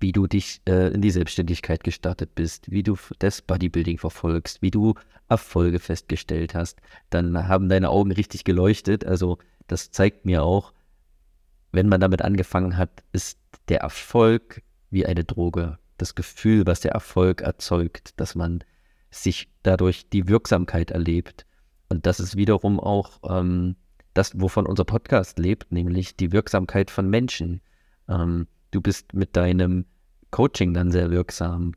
[0.00, 4.70] wie du dich äh, in die Selbstständigkeit gestartet bist, wie du das Bodybuilding verfolgst, wie
[4.70, 4.94] du
[5.28, 6.80] Erfolge festgestellt hast,
[7.10, 9.06] dann haben deine Augen richtig geleuchtet.
[9.06, 10.72] Also das zeigt mir auch,
[11.72, 13.38] wenn man damit angefangen hat, ist
[13.68, 15.78] der Erfolg wie eine Droge.
[15.96, 18.62] Das Gefühl, was der Erfolg erzeugt, dass man
[19.10, 21.46] sich dadurch die Wirksamkeit erlebt
[21.88, 23.76] und das ist wiederum auch ähm,
[24.14, 27.60] das, wovon unser Podcast lebt, nämlich die Wirksamkeit von Menschen.
[28.08, 29.84] Ähm, du bist mit deinem
[30.30, 31.74] Coaching dann sehr wirksam.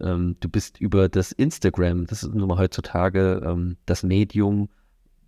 [0.00, 4.68] Ähm, du bist über das Instagram, das ist nun mal heutzutage ähm, das Medium,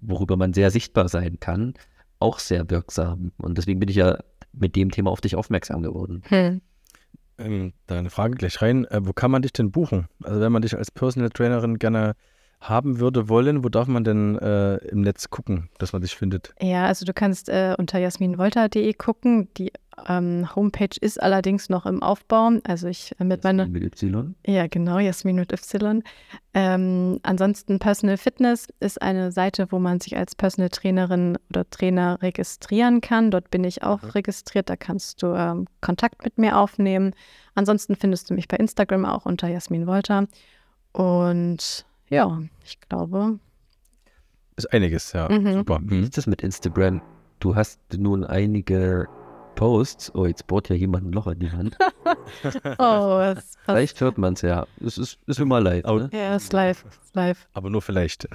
[0.00, 1.74] worüber man sehr sichtbar sein kann,
[2.18, 3.32] auch sehr wirksam.
[3.38, 4.18] Und deswegen bin ich ja
[4.52, 6.22] mit dem Thema auf dich aufmerksam geworden.
[6.28, 6.60] Hm.
[7.38, 8.84] Ähm, da eine Frage gleich rein.
[8.86, 10.06] Äh, wo kann man dich denn buchen?
[10.22, 12.14] Also wenn man dich als Personal Trainerin gerne
[12.62, 16.54] haben würde wollen, wo darf man denn äh, im Netz gucken, dass man dich findet?
[16.60, 19.48] Ja, also du kannst äh, unter jasminvolter.de gucken.
[19.56, 19.72] Die
[20.08, 22.50] ähm, Homepage ist allerdings noch im Aufbau.
[22.64, 23.66] Also ich äh, mit meiner.
[23.66, 24.34] Mit Y.
[24.46, 26.02] Ja, genau, Jasmin mit Y.
[26.54, 32.18] Ähm, ansonsten Personal Fitness ist eine Seite, wo man sich als Personal Trainerin oder Trainer
[32.22, 33.30] registrieren kann.
[33.30, 34.10] Dort bin ich auch Mhm.
[34.10, 34.70] registriert.
[34.70, 37.12] Da kannst du ähm, Kontakt mit mir aufnehmen.
[37.54, 40.26] Ansonsten findest du mich bei Instagram auch unter Jasmin Wolter.
[40.92, 43.38] Und ja, ich glaube.
[44.56, 45.28] Ist einiges, ja.
[45.30, 45.52] Mhm.
[45.54, 45.80] Super.
[45.82, 46.02] Wie Mhm.
[46.04, 47.00] ist das mit Instagram?
[47.40, 49.08] Du hast nun einige
[49.56, 50.14] Posts.
[50.14, 51.76] Oh, jetzt bohrt ja jemand ein Loch in die Wand.
[52.78, 53.58] Oh, es passt.
[53.64, 54.66] Vielleicht hört man es ja.
[54.84, 55.84] Es ist, ist immer live.
[55.84, 56.10] Ne?
[56.12, 56.84] Ja, ist live.
[56.84, 57.48] Ist live.
[57.54, 58.28] Aber nur vielleicht.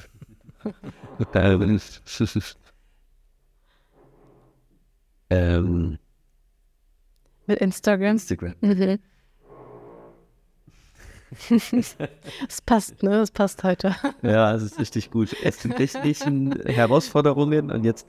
[5.30, 5.98] ähm,
[7.46, 8.12] Mit Instagram.
[8.12, 8.56] Instagram.
[8.62, 9.00] Mhm.
[12.48, 13.16] Es passt, ne?
[13.20, 13.96] Es passt heute.
[14.22, 15.36] Ja, es ist richtig gut.
[15.44, 18.08] Es sind technischen Herausforderungen und jetzt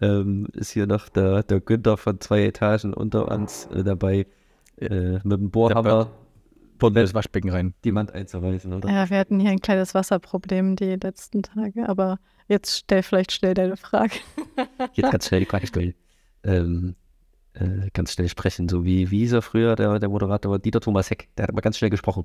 [0.00, 4.26] ähm, ist hier noch der, der Günther von zwei Etagen unter uns äh, dabei,
[4.76, 6.10] äh, mit dem Bohrhammer
[6.78, 7.74] das Waschbecken rein.
[7.84, 8.88] die Wand einzureißen, oder?
[8.88, 13.54] Ja, wir hatten hier ein kleines Wasserproblem die letzten Tage, aber jetzt stell vielleicht schnell
[13.54, 14.14] deine Frage.
[14.94, 15.94] Jetzt ganz schnell die Frage stellen.
[16.44, 16.94] Ähm,
[17.54, 21.10] äh, ganz schnell sprechen, so wie, wie hieß er früher, der, der Moderator, Dieter Thomas
[21.10, 22.24] Heck, der hat mal ganz schnell gesprochen.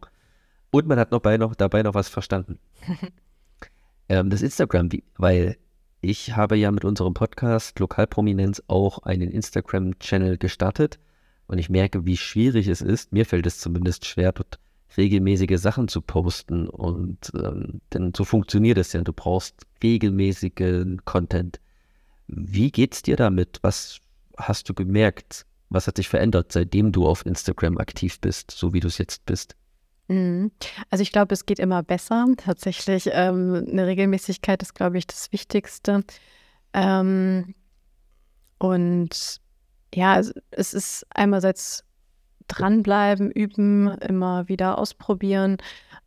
[0.74, 2.58] Und man hat noch bei, noch, dabei noch was verstanden.
[4.10, 5.58] ähm, das Instagram, weil
[6.02, 10.98] ich habe ja mit unserem Podcast Lokalprominenz auch einen Instagram-Channel gestartet
[11.46, 13.14] und ich merke, wie schwierig es ist.
[13.14, 14.58] Mir fällt es zumindest schwer, dort
[14.98, 19.02] regelmäßige Sachen zu posten und ähm, denn so funktioniert es ja.
[19.04, 21.60] Du brauchst regelmäßigen Content.
[22.26, 23.60] Wie geht's dir damit?
[23.62, 24.00] Was
[24.38, 25.46] hast du gemerkt?
[25.70, 29.28] Was hat sich verändert, seitdem du auf Instagram aktiv bist, so wie du es jetzt
[29.28, 29.56] bist?
[30.08, 30.52] Mhm.
[30.90, 32.26] Also ich glaube, es geht immer besser.
[32.38, 36.04] Tatsächlich, ähm, eine Regelmäßigkeit ist, glaube ich, das Wichtigste.
[36.74, 37.56] Ähm,
[38.58, 39.42] und
[39.94, 40.20] ja,
[40.52, 41.84] es, ist einerseits
[42.48, 45.58] dranbleiben, üben, immer wieder ausprobieren.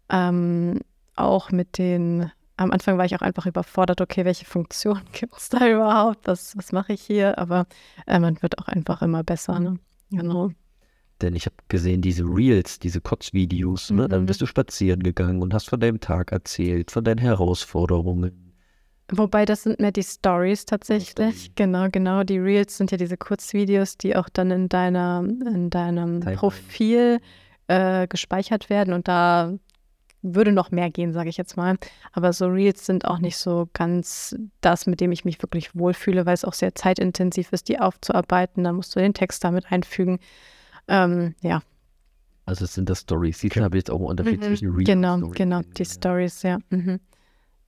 [0.08, 0.80] Ähm,
[1.14, 5.48] auch mit den, am Anfang war ich auch einfach überfordert, okay, welche Funktion gibt es
[5.48, 6.26] da überhaupt?
[6.26, 7.38] Was, was mache ich hier?
[7.38, 7.66] Aber
[8.06, 9.58] äh, man wird auch einfach immer besser.
[9.60, 9.78] Ne?
[10.10, 10.50] Genau.
[11.22, 14.06] Denn ich habe gesehen, diese Reels, diese Kurzvideos, ne?
[14.08, 14.26] dann Mhm.
[14.26, 18.52] bist du spazieren gegangen und hast von deinem Tag erzählt, von deinen Herausforderungen.
[19.12, 21.54] Wobei das sind mehr die Stories tatsächlich.
[21.54, 22.24] Genau, genau.
[22.24, 26.36] Die Reels sind ja diese Kurzvideos, die auch dann in deiner, in deinem Timeline.
[26.36, 27.20] Profil
[27.68, 29.54] äh, gespeichert werden und da
[30.22, 31.76] würde noch mehr gehen, sage ich jetzt mal.
[32.12, 36.26] Aber so Reels sind auch nicht so ganz das, mit dem ich mich wirklich wohlfühle,
[36.26, 38.64] weil es auch sehr zeitintensiv ist, die aufzuarbeiten.
[38.64, 40.18] Da musst du den Text damit einfügen.
[40.88, 41.62] Ähm, ja,
[42.44, 43.40] Also es sind das Stories.
[43.40, 44.44] Du, habe ich jetzt auch einen Unterschied Mhm.
[44.44, 45.92] zwischen Reels genau, und Stories genau, die kennengelernt.
[46.32, 46.58] Stories, ja.
[46.70, 47.00] Mhm.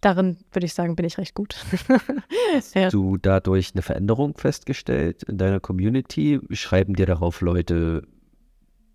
[0.00, 1.56] Darin würde ich sagen, bin ich recht gut.
[2.74, 2.84] ja.
[2.84, 6.38] Hast du dadurch eine Veränderung festgestellt in deiner Community?
[6.52, 8.06] Schreiben dir darauf Leute,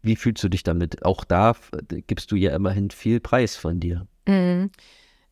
[0.02, 1.04] wie fühlst du dich damit?
[1.04, 1.56] Auch da
[2.08, 4.08] gibst du ja immerhin viel Preis von dir.
[4.28, 4.70] Mhm.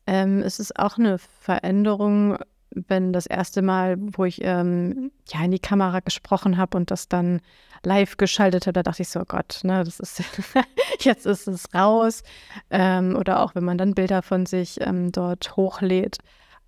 [0.08, 2.38] Ähm, es ist auch eine Veränderung,
[2.74, 7.08] wenn das erste Mal, wo ich ähm, ja in die Kamera gesprochen habe und das
[7.08, 7.42] dann
[7.84, 10.24] live geschaltet habe, da dachte ich so, oh Gott, ne, das ist
[11.00, 12.24] jetzt ist es raus.
[12.70, 16.18] Ähm, oder auch wenn man dann Bilder von sich ähm, dort hochlädt.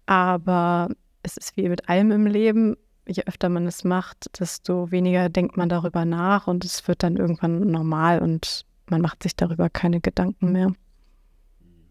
[0.06, 0.90] Aber
[1.24, 2.76] es ist wie mit allem im Leben.
[3.08, 7.18] Je öfter man es macht, desto weniger denkt man darüber nach und es wird dann
[7.18, 10.72] irgendwann normal und man macht sich darüber keine Gedanken mehr.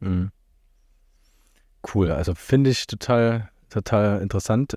[0.00, 0.30] Mhm.
[1.94, 4.76] Cool, also finde ich total, total interessant.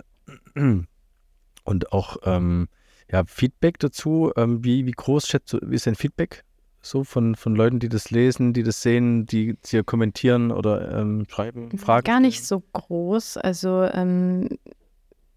[1.64, 2.68] Und auch ähm,
[3.12, 4.32] ja, Feedback dazu.
[4.36, 6.43] Ähm, wie, wie groß schätzt du, wie ist dein Feedback
[6.82, 11.26] so von, von Leuten, die das lesen, die das sehen, die dir kommentieren oder ähm,
[11.28, 12.06] schreiben, fragen?
[12.06, 13.38] Gar nicht so groß.
[13.38, 14.50] Also, ähm,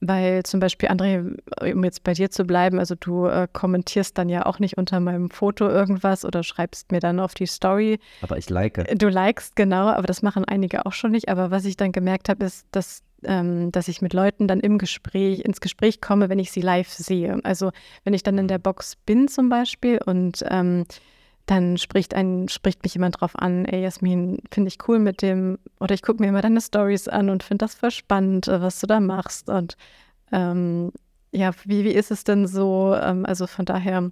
[0.00, 1.36] weil zum Beispiel, André,
[1.72, 5.00] um jetzt bei dir zu bleiben, also du äh, kommentierst dann ja auch nicht unter
[5.00, 7.98] meinem Foto irgendwas oder schreibst mir dann auf die Story.
[8.22, 8.86] Aber ich like.
[8.98, 11.28] Du likest, genau, aber das machen einige auch schon nicht.
[11.28, 14.78] Aber was ich dann gemerkt habe, ist, dass, ähm, dass ich mit Leuten dann im
[14.78, 17.40] Gespräch, ins Gespräch komme, wenn ich sie live sehe.
[17.44, 17.70] Also
[18.04, 20.84] wenn ich dann in der Box bin zum Beispiel und ähm,
[21.46, 25.58] dann spricht ein, spricht mich jemand drauf an, ey Jasmin, finde ich cool mit dem,
[25.80, 28.80] oder ich gucke mir immer deine Stories an und finde das voll spannend, äh, was
[28.80, 29.48] du da machst.
[29.48, 29.76] Und
[30.30, 30.92] ähm,
[31.32, 32.94] ja, wie, wie ist es denn so?
[32.94, 34.10] Ähm, also von daher,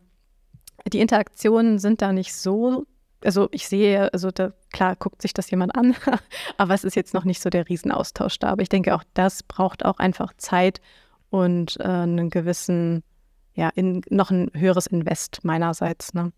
[0.93, 2.87] die Interaktionen sind da nicht so
[3.27, 5.95] also ich sehe, also da, klar guckt sich das jemand an,
[6.57, 8.49] aber es ist jetzt noch nicht so der Riesenaustausch da.
[8.49, 10.81] Aber ich denke, auch das braucht auch einfach Zeit
[11.29, 13.03] und äh, einen gewissen,
[13.55, 16.15] ja, in, noch ein höheres Invest meinerseits.
[16.15, 16.33] Ne?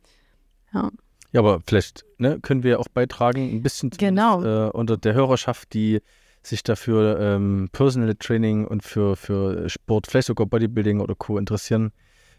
[0.72, 0.90] Ja.
[1.32, 4.42] Ja, aber vielleicht ne, können wir auch beitragen, ein bisschen Genau.
[4.42, 6.00] äh, unter der Hörerschaft, die
[6.42, 11.36] sich dafür ähm, Personal Training und für, für Sport, vielleicht sogar Bodybuilding oder Co.
[11.36, 11.92] interessieren,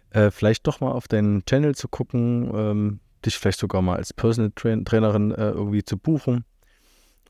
[0.10, 4.14] äh, vielleicht doch mal auf deinen Channel zu gucken, ähm, dich vielleicht sogar mal als
[4.14, 6.46] Personal Train Trainerin äh, irgendwie zu buchen.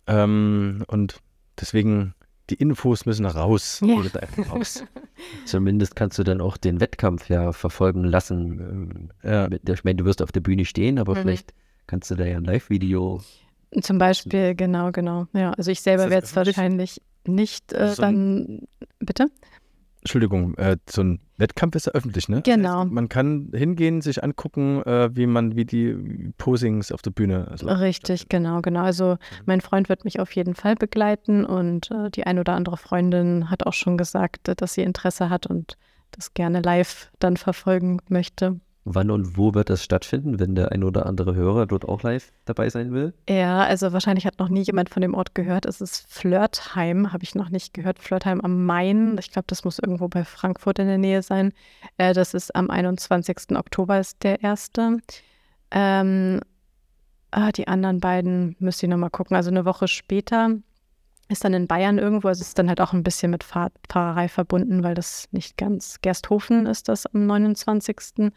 [0.08, 1.20] Ähm, und
[1.60, 2.14] deswegen,
[2.50, 3.82] die Infos müssen raus.
[3.84, 3.96] Ja.
[4.50, 4.84] Raus.
[5.46, 9.12] Zumindest kannst du dann auch den Wettkampf ja verfolgen lassen.
[9.24, 9.48] ähm, ja.
[9.74, 11.22] Ich meine, du wirst auf der Bühne stehen, aber Mhm.
[11.22, 11.54] vielleicht
[11.88, 13.22] kannst du da ja ein Live-Video.
[13.82, 15.28] Zum Beispiel, genau, genau.
[15.34, 18.88] Ja, also ich selber werde es wahrscheinlich nicht äh, So ein- dann.
[19.00, 19.28] Bitte?
[20.02, 22.42] Entschuldigung, äh, so ein Wettkampf ist ja öffentlich, ne?
[22.42, 22.86] Genau.
[22.86, 27.48] Man kann hingehen, sich angucken, äh, wie man, wie die Posings auf der Bühne.
[27.50, 28.84] Also, Richtig, genau, genau.
[28.84, 32.78] Also mein Freund wird mich auf jeden Fall begleiten und äh, die ein oder andere
[32.78, 35.78] Freundin hat auch schon gesagt, äh, dass sie Interesse hat und
[36.12, 38.60] das gerne live dann verfolgen möchte.
[38.86, 42.32] Wann und wo wird das stattfinden, wenn der ein oder andere Hörer dort auch live
[42.46, 43.14] dabei sein will?
[43.28, 45.66] Ja, also wahrscheinlich hat noch nie jemand von dem Ort gehört.
[45.66, 48.00] Es ist Flirtheim, habe ich noch nicht gehört.
[48.00, 49.18] Flirtheim am Main.
[49.20, 51.52] Ich glaube, das muss irgendwo bei Frankfurt in der Nähe sein.
[51.98, 53.58] Äh, das ist am 21.
[53.58, 54.98] Oktober ist der erste.
[55.72, 56.40] Ähm,
[57.32, 59.36] ah, die anderen beiden müsste ich nochmal gucken.
[59.36, 60.52] Also eine Woche später
[61.28, 62.28] ist dann in Bayern irgendwo.
[62.28, 65.58] Also es ist dann halt auch ein bisschen mit Fahr Fahrerei verbunden, weil das nicht
[65.58, 68.32] ganz Gersthofen ist, das am 29.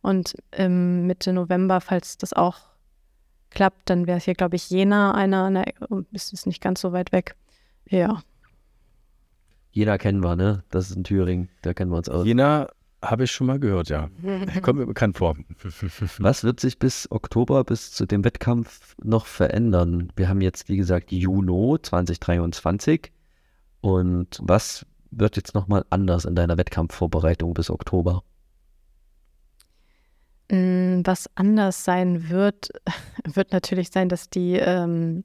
[0.00, 2.58] Und ähm, Mitte November, falls das auch
[3.50, 5.64] klappt, dann wäre es hier, glaube ich, Jena einer, einer
[6.12, 7.34] ist es nicht ganz so weit weg.
[7.88, 8.22] Ja.
[9.70, 10.64] Jena kennen wir, ne?
[10.70, 12.26] Das ist in Thüringen, da kennen wir uns aus.
[12.26, 12.68] Jena
[13.02, 14.08] habe ich schon mal gehört, ja.
[14.62, 15.36] Kommt mir bekannt vor.
[16.18, 20.12] Was wird sich bis Oktober, bis zu dem Wettkampf noch verändern?
[20.16, 23.12] Wir haben jetzt, wie gesagt, Juni 2023.
[23.80, 28.24] Und was wird jetzt nochmal anders in deiner Wettkampfvorbereitung bis Oktober?
[30.50, 32.70] Mm, Was anders sein wird,
[33.24, 35.24] wird natürlich sein, dass die, ähm,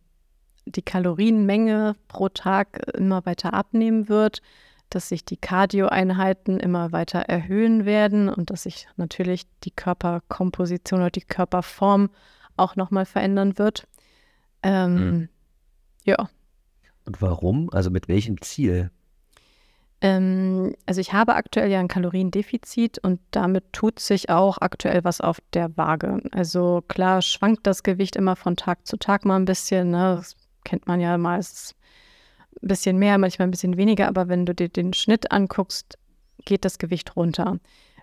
[0.65, 4.41] die Kalorienmenge pro Tag immer weiter abnehmen wird,
[4.89, 11.09] dass sich die Cardio-Einheiten immer weiter erhöhen werden und dass sich natürlich die Körperkomposition oder
[11.09, 12.09] die Körperform
[12.57, 13.87] auch nochmal verändern wird.
[14.61, 15.29] Ähm, Mhm.
[16.05, 16.29] Ja.
[17.05, 17.69] Und warum?
[17.71, 18.91] Also mit welchem Ziel?
[20.03, 25.21] Ähm, also ich habe aktuell ja ein Kaloriendefizit und damit tut sich auch aktuell was
[25.21, 26.21] auf der Waage.
[26.31, 29.91] Also klar schwankt das Gewicht immer von Tag zu Tag mal ein bisschen.
[29.91, 30.17] Ne?
[30.17, 30.35] Das
[30.65, 31.75] kennt man ja mal, es ist
[32.61, 35.97] ein bisschen mehr, manchmal ein bisschen weniger, aber wenn du dir den Schnitt anguckst,
[36.43, 37.59] geht das Gewicht runter.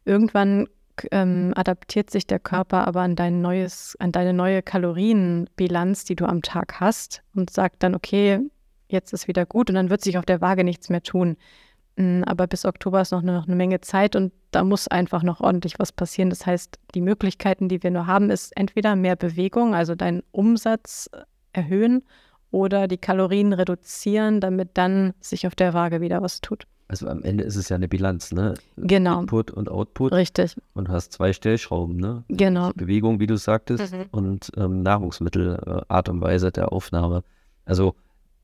[0.06, 0.68] Irgendwann
[1.12, 6.24] ähm, adaptiert sich der Körper aber an dein neues, an deine neue Kalorienbilanz, die du
[6.24, 8.40] am Tag hast und sagt dann, okay,
[8.88, 11.36] jetzt ist wieder gut und dann wird sich auf der Waage nichts mehr tun.
[12.24, 15.40] Aber bis Oktober ist noch eine, noch eine Menge Zeit und da muss einfach noch
[15.40, 16.30] ordentlich was passieren.
[16.30, 21.08] Das heißt, die Möglichkeiten, die wir nur haben, ist entweder mehr Bewegung, also deinen Umsatz
[21.12, 21.18] äh,
[21.52, 22.02] erhöhen
[22.50, 26.64] oder die Kalorien reduzieren, damit dann sich auf der Waage wieder was tut.
[26.88, 28.54] Also am Ende ist es ja eine Bilanz, ne?
[28.76, 30.12] Genau, Input und Output.
[30.12, 32.24] richtig, Und du hast zwei Stellschrauben, ne?
[32.28, 32.72] genau.
[32.74, 34.06] Bewegung, wie du sagtest, Mhm.
[34.10, 37.22] und ähm, Nahrungsmittel, äh, Art und Weise der Aufnahme.
[37.64, 37.94] Also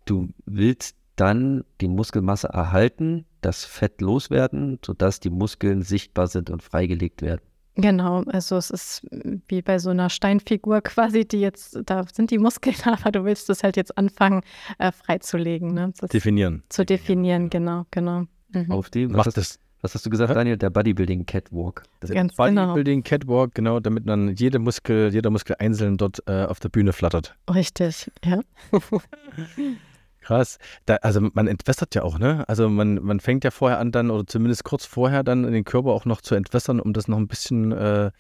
[0.05, 6.63] du willst dann die Muskelmasse erhalten, das Fett loswerden, sodass die Muskeln sichtbar sind und
[6.65, 7.43] freigelegt werden.
[7.77, 9.07] Genau, also es ist
[9.49, 13.49] wie bei so einer Steinfigur quasi, die jetzt, da sind die Muskeln, aber du willst
[13.49, 14.43] es halt jetzt anfangen
[14.79, 15.93] äh, freizulegen, ne?
[15.97, 16.65] Das Definieren.
[16.69, 18.25] zu definieren, genau, genau.
[18.53, 18.73] Mhm.
[18.73, 20.57] Auf dem, was Macht hast, das was hast du gesagt, Daniel?
[20.57, 21.85] Der Bodybuilding Catwalk.
[22.01, 22.67] Das Ganz genau.
[22.67, 26.93] Bodybuilding, Catwalk, genau, damit dann jede Muskel, jeder Muskel einzeln dort äh, auf der Bühne
[26.93, 27.37] flattert.
[27.49, 28.41] Richtig, ja.
[30.27, 30.59] Krass.
[30.87, 32.45] Da, also man entwässert ja auch, ne?
[32.49, 35.91] Also man, man fängt ja vorher an dann, oder zumindest kurz vorher dann den Körper
[35.91, 38.11] auch noch zu entwässern, um das noch ein bisschen äh,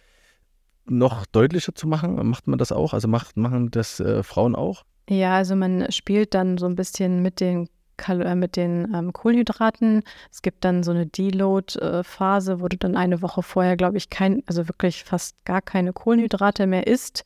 [0.89, 2.15] noch deutlicher zu machen.
[2.29, 2.95] Macht man das auch?
[2.95, 4.85] Also macht, machen das äh, Frauen auch?
[5.09, 7.69] Ja, also man spielt dann so ein bisschen mit den,
[8.07, 10.05] äh, mit den ähm, Kohlenhydraten.
[10.31, 14.45] Es gibt dann so eine Deload-Phase, wo du dann eine Woche vorher, glaube ich, kein,
[14.47, 17.25] also wirklich fast gar keine Kohlenhydrate mehr isst.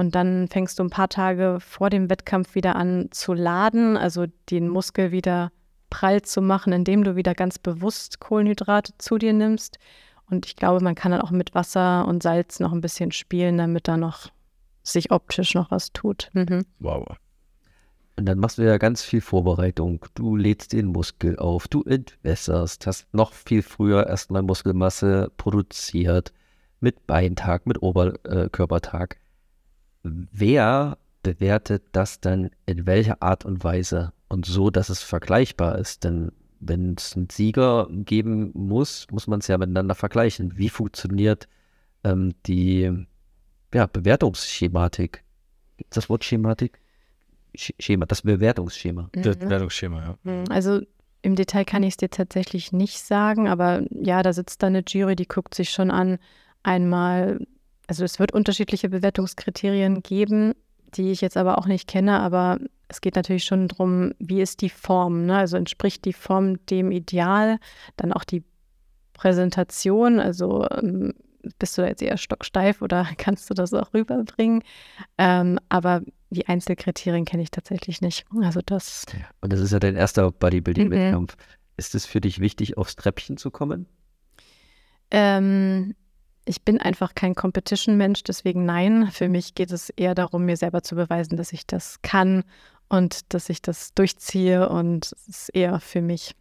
[0.00, 4.24] Und dann fängst du ein paar Tage vor dem Wettkampf wieder an zu laden, also
[4.48, 5.52] den Muskel wieder
[5.90, 9.78] prall zu machen, indem du wieder ganz bewusst Kohlenhydrate zu dir nimmst.
[10.30, 13.58] Und ich glaube, man kann dann auch mit Wasser und Salz noch ein bisschen spielen,
[13.58, 14.30] damit da noch
[14.82, 16.30] sich optisch noch was tut.
[16.32, 16.64] Mhm.
[16.78, 17.06] Wow.
[18.16, 20.06] Und dann machst du ja ganz viel Vorbereitung.
[20.14, 26.32] Du lädst den Muskel auf, du entwässerst, hast noch viel früher erstmal Muskelmasse produziert,
[26.80, 29.19] mit Beintag, mit Oberkörpertag.
[30.02, 36.04] Wer bewertet das dann in welcher Art und Weise und so, dass es vergleichbar ist?
[36.04, 40.56] Denn wenn es einen Sieger geben muss, muss man es ja miteinander vergleichen.
[40.56, 41.48] Wie funktioniert
[42.04, 43.06] ähm, die
[43.74, 45.22] ja, Bewertungsschematik?
[45.76, 46.80] Gibt es das Wort Schematik?
[47.56, 49.10] Sch- Schema, das Bewertungsschema.
[49.12, 49.50] Das Mhm.
[49.50, 50.18] Wertungsschema, ja.
[50.22, 50.44] Mhm.
[50.50, 50.80] Also
[51.22, 54.84] im Detail kann ich es dir tatsächlich nicht sagen, aber ja, da sitzt dann eine
[54.86, 56.18] Jury, die guckt sich schon an,
[56.62, 57.46] einmal,
[57.90, 60.54] also es wird unterschiedliche Bewertungskriterien geben,
[60.94, 64.60] die ich jetzt aber auch nicht kenne, aber es geht natürlich schon darum, wie ist
[64.60, 65.38] die Form, ne?
[65.38, 67.58] also entspricht die Form dem Ideal,
[67.96, 68.44] dann auch die
[69.12, 71.14] Präsentation, also ähm,
[71.58, 74.62] bist du da jetzt eher stocksteif oder kannst du das auch rüberbringen?
[75.18, 78.24] Ähm, aber die Einzelkriterien kenne ich tatsächlich nicht.
[78.40, 79.04] Also das.
[79.40, 81.36] Und das ist ja dein erster Bodybuilding-Wettkampf.
[81.36, 81.42] Mhm.
[81.76, 83.86] Ist es für dich wichtig, aufs Treppchen zu kommen?
[85.10, 85.96] Ähm,
[86.50, 89.08] ich bin einfach kein Competition-Mensch, deswegen nein.
[89.12, 92.42] Für mich geht es eher darum, mir selber zu beweisen, dass ich das kann
[92.88, 96.34] und dass ich das durchziehe und es ist eher für mich.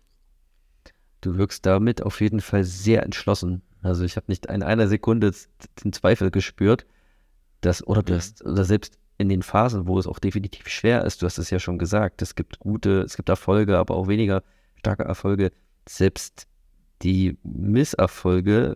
[1.22, 3.62] Du wirkst damit auf jeden Fall sehr entschlossen.
[3.84, 5.32] Also ich habe nicht in einer Sekunde
[5.84, 6.88] den Zweifel gespürt,
[7.62, 11.28] dass, oder, das, oder selbst in den Phasen, wo es auch definitiv schwer ist, du
[11.28, 14.42] hast es ja schon gesagt, es gibt gute, es gibt Erfolge, aber auch weniger
[14.76, 15.52] starke Erfolge.
[15.88, 16.48] Selbst
[17.04, 18.76] die Misserfolge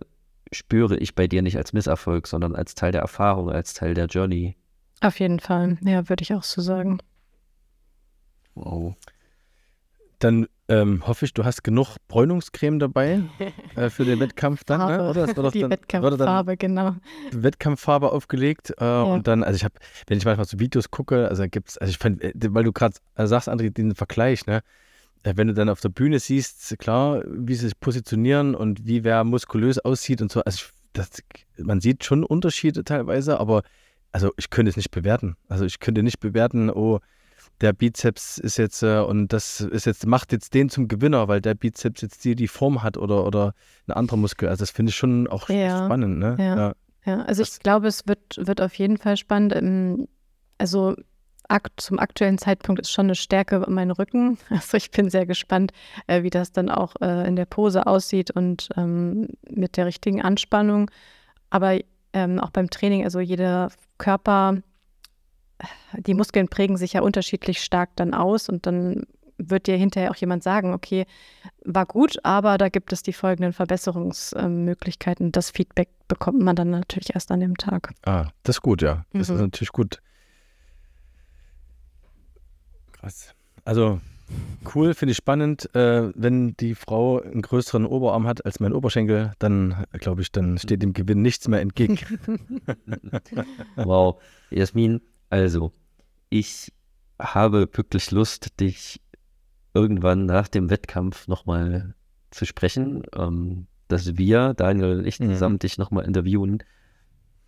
[0.51, 4.05] spüre ich bei dir nicht als Misserfolg, sondern als Teil der Erfahrung, als Teil der
[4.05, 4.55] Journey.
[5.01, 6.99] Auf jeden Fall, ja, würde ich auch so sagen.
[8.55, 8.95] Wow.
[10.19, 13.23] Dann ähm, hoffe ich, du hast genug Bräunungscreme dabei
[13.75, 15.09] äh, für den Wettkampf dann, ne?
[15.09, 15.27] Oder?
[15.27, 16.95] Das die dann, Wettkampffarbe, genau.
[17.31, 19.03] Wettkampffarbe aufgelegt äh, ja.
[19.03, 19.75] und dann, also ich habe,
[20.07, 22.71] wenn ich manchmal so Videos gucke, also gibt es, also ich fand, äh, weil du
[22.71, 24.61] gerade äh, sagst, André, den Vergleich, ne?
[25.24, 29.03] Äh, wenn du dann auf der Bühne siehst, klar, wie sie sich positionieren und wie
[29.03, 31.09] wer muskulös aussieht und so, also ich, das,
[31.57, 33.63] man sieht schon Unterschiede teilweise, aber
[34.11, 35.36] also ich könnte es nicht bewerten.
[35.47, 36.99] Also ich könnte nicht bewerten, oh,
[37.61, 41.41] der Bizeps ist jetzt äh, und das ist jetzt, macht jetzt den zum Gewinner, weil
[41.41, 43.53] der Bizeps jetzt die, die Form hat oder, oder
[43.88, 44.49] ein anderer Muskel.
[44.49, 46.36] Also das finde ich schon auch ja, spannend, ne?
[46.38, 46.55] Ja.
[46.55, 46.74] ja.
[47.05, 47.21] ja.
[47.24, 49.55] also das, ich glaube, es wird, wird auf jeden Fall spannend.
[49.55, 50.07] Ähm,
[50.57, 50.95] also
[51.53, 54.37] akt, zum aktuellen Zeitpunkt ist schon eine Stärke mein Rücken.
[54.49, 55.71] Also ich bin sehr gespannt,
[56.07, 60.21] äh, wie das dann auch äh, in der Pose aussieht und ähm, mit der richtigen
[60.21, 60.89] Anspannung.
[61.49, 61.79] Aber
[62.13, 64.61] ähm, auch beim Training, also jeder Körper
[65.97, 69.03] die Muskeln prägen sich ja unterschiedlich stark dann aus und dann
[69.37, 71.05] wird dir hinterher auch jemand sagen, okay,
[71.65, 75.31] war gut, aber da gibt es die folgenden Verbesserungsmöglichkeiten.
[75.31, 77.93] Das Feedback bekommt man dann natürlich erst an dem Tag.
[78.05, 79.05] Ah, das ist gut, ja.
[79.11, 79.35] Das mhm.
[79.35, 80.01] ist natürlich gut.
[83.03, 83.35] Krass.
[83.65, 83.99] Also
[84.73, 85.75] cool, finde ich spannend.
[85.75, 90.57] Äh, wenn die Frau einen größeren Oberarm hat als mein Oberschenkel, dann glaube ich, dann
[90.57, 91.99] steht dem Gewinn nichts mehr entgegen.
[93.75, 94.21] wow.
[94.51, 95.73] Jasmin, also,
[96.29, 96.71] ich
[97.19, 99.01] habe wirklich Lust, dich
[99.73, 101.95] irgendwann nach dem Wettkampf nochmal
[102.31, 105.33] zu sprechen, ähm, dass wir, Daniel und ich, mhm.
[105.33, 105.59] zusammen mhm.
[105.59, 106.63] dich nochmal interviewen.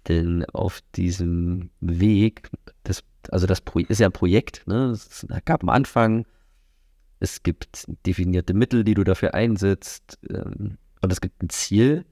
[0.09, 2.49] Denn auf diesem Weg,
[2.83, 4.91] das, also das Pro ist ja ein Projekt, ne?
[4.91, 6.25] es gab am Anfang,
[7.19, 12.05] es gibt definierte Mittel, die du dafür einsetzt ähm, und es gibt ein Ziel.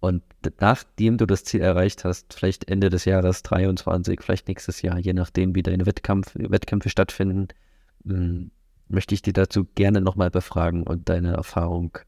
[0.00, 0.22] Und
[0.60, 5.12] nachdem du das Ziel erreicht hast, vielleicht Ende des Jahres 23, vielleicht nächstes Jahr, je
[5.12, 7.48] nachdem, wie deine Wettkampf, Wettkämpfe stattfinden,
[8.04, 8.50] hm,
[8.88, 11.98] möchte ich dir dazu gerne nochmal befragen und deine Erfahrung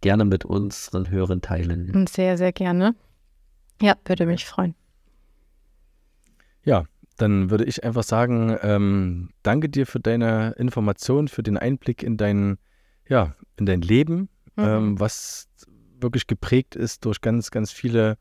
[0.00, 2.06] gerne mit unseren Hörern teilen.
[2.06, 2.94] Sehr, sehr gerne.
[3.82, 4.74] Ja, würde mich freuen.
[6.64, 6.84] Ja,
[7.16, 12.16] dann würde ich einfach sagen, ähm, danke dir für deine Information, für den Einblick in
[12.16, 12.58] dein,
[13.08, 14.64] ja, in dein Leben, mhm.
[14.64, 15.48] ähm, was
[16.00, 18.18] wirklich geprägt ist durch ganz, ganz viele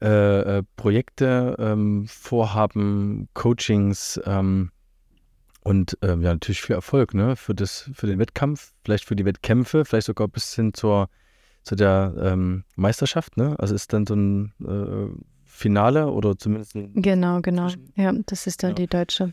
[0.00, 4.70] äh, äh, Projekte, ähm, Vorhaben, Coachings ähm,
[5.62, 7.36] und ähm, ja, natürlich viel Erfolg ne?
[7.36, 11.08] für, das, für den Wettkampf, vielleicht für die Wettkämpfe, vielleicht sogar bis hin zur,
[11.62, 13.36] zu der ähm, Meisterschaft.
[13.36, 13.54] Ne?
[13.60, 15.14] Also ist dann so ein äh,
[15.52, 17.68] Finale oder zumindest Genau, genau.
[17.94, 18.74] Ja, das ist dann ja.
[18.74, 19.32] die deutsche.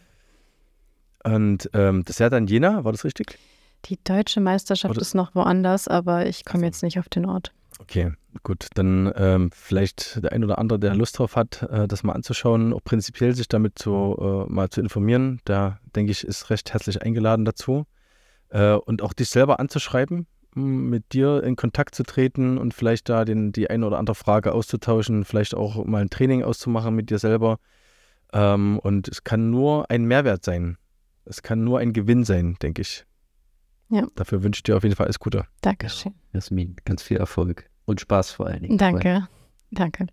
[1.24, 3.38] Und ähm, das ist ja dann Jena, war das richtig?
[3.86, 5.02] Die deutsche Meisterschaft Oder?
[5.02, 7.54] ist noch woanders, aber ich komme jetzt nicht auf den Ort.
[7.80, 8.12] Okay,
[8.44, 8.68] gut.
[8.76, 12.74] Dann ähm, vielleicht der ein oder andere, der Lust drauf hat, äh, das mal anzuschauen,
[12.74, 15.40] auch prinzipiell sich damit zu, äh, mal zu informieren.
[15.48, 17.86] Der, denke ich, ist recht herzlich eingeladen dazu.
[18.50, 20.28] Äh, und auch dich selber anzuschreiben,
[20.60, 24.54] mit dir in Kontakt zu treten und vielleicht da den, die eine oder andere Frage
[24.54, 27.60] auszutauschen, vielleicht auch mal ein Training auszumachen mit dir selber.
[28.34, 30.78] Ähm, und es kann nur ein Mehrwert sein.
[31.26, 33.06] Es kann nur ein Gewinn sein, denke ich.
[33.90, 34.08] Ja.
[34.16, 35.46] Dafür wünsche ich dir auf jeden Fall alles Gute.
[35.62, 36.14] Dankeschön.
[36.34, 38.78] Jasmin, ganz viel Erfolg und Spaß vor allen Dingen.
[38.78, 39.28] Danke.
[39.72, 40.08] Danke.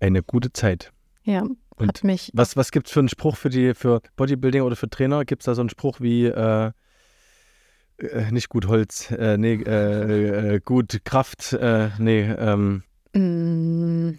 [0.00, 0.92] Eine gute Zeit.
[1.24, 1.44] Ja.
[1.76, 4.90] Und mich was, was gibt es für einen Spruch für die für Bodybuilding oder für
[4.90, 5.24] Trainer?
[5.24, 6.72] Gibt es da so einen Spruch wie äh,
[8.02, 12.82] äh, nicht gut Holz, äh, nee, äh, äh, gut Kraft, äh, nee, ähm.
[13.14, 14.18] mm,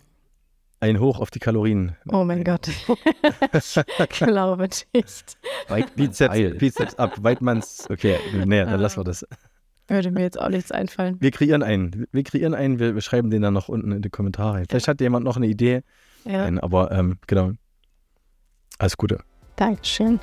[0.80, 1.96] Ein Hoch auf die Kalorien.
[2.12, 2.68] Oh mein Gott.
[3.54, 5.38] ich glaube nicht.
[5.68, 6.58] Weit Bizeps.
[6.58, 7.88] Bizeps ab, Weidmanns.
[7.90, 9.26] Okay, nee, dann lassen wir das.
[9.88, 11.18] Würde mir jetzt auch nichts einfallen.
[11.20, 12.06] Wir kreieren einen.
[12.12, 14.64] Wir kreieren einen, wir, wir schreiben den dann noch unten in die Kommentare.
[14.70, 15.82] Vielleicht hat jemand noch eine Idee.
[16.26, 16.44] Ja.
[16.44, 17.52] Nein, aber ähm, genau.
[18.80, 19.20] Alles Gute.
[19.58, 20.20] Dankeschön.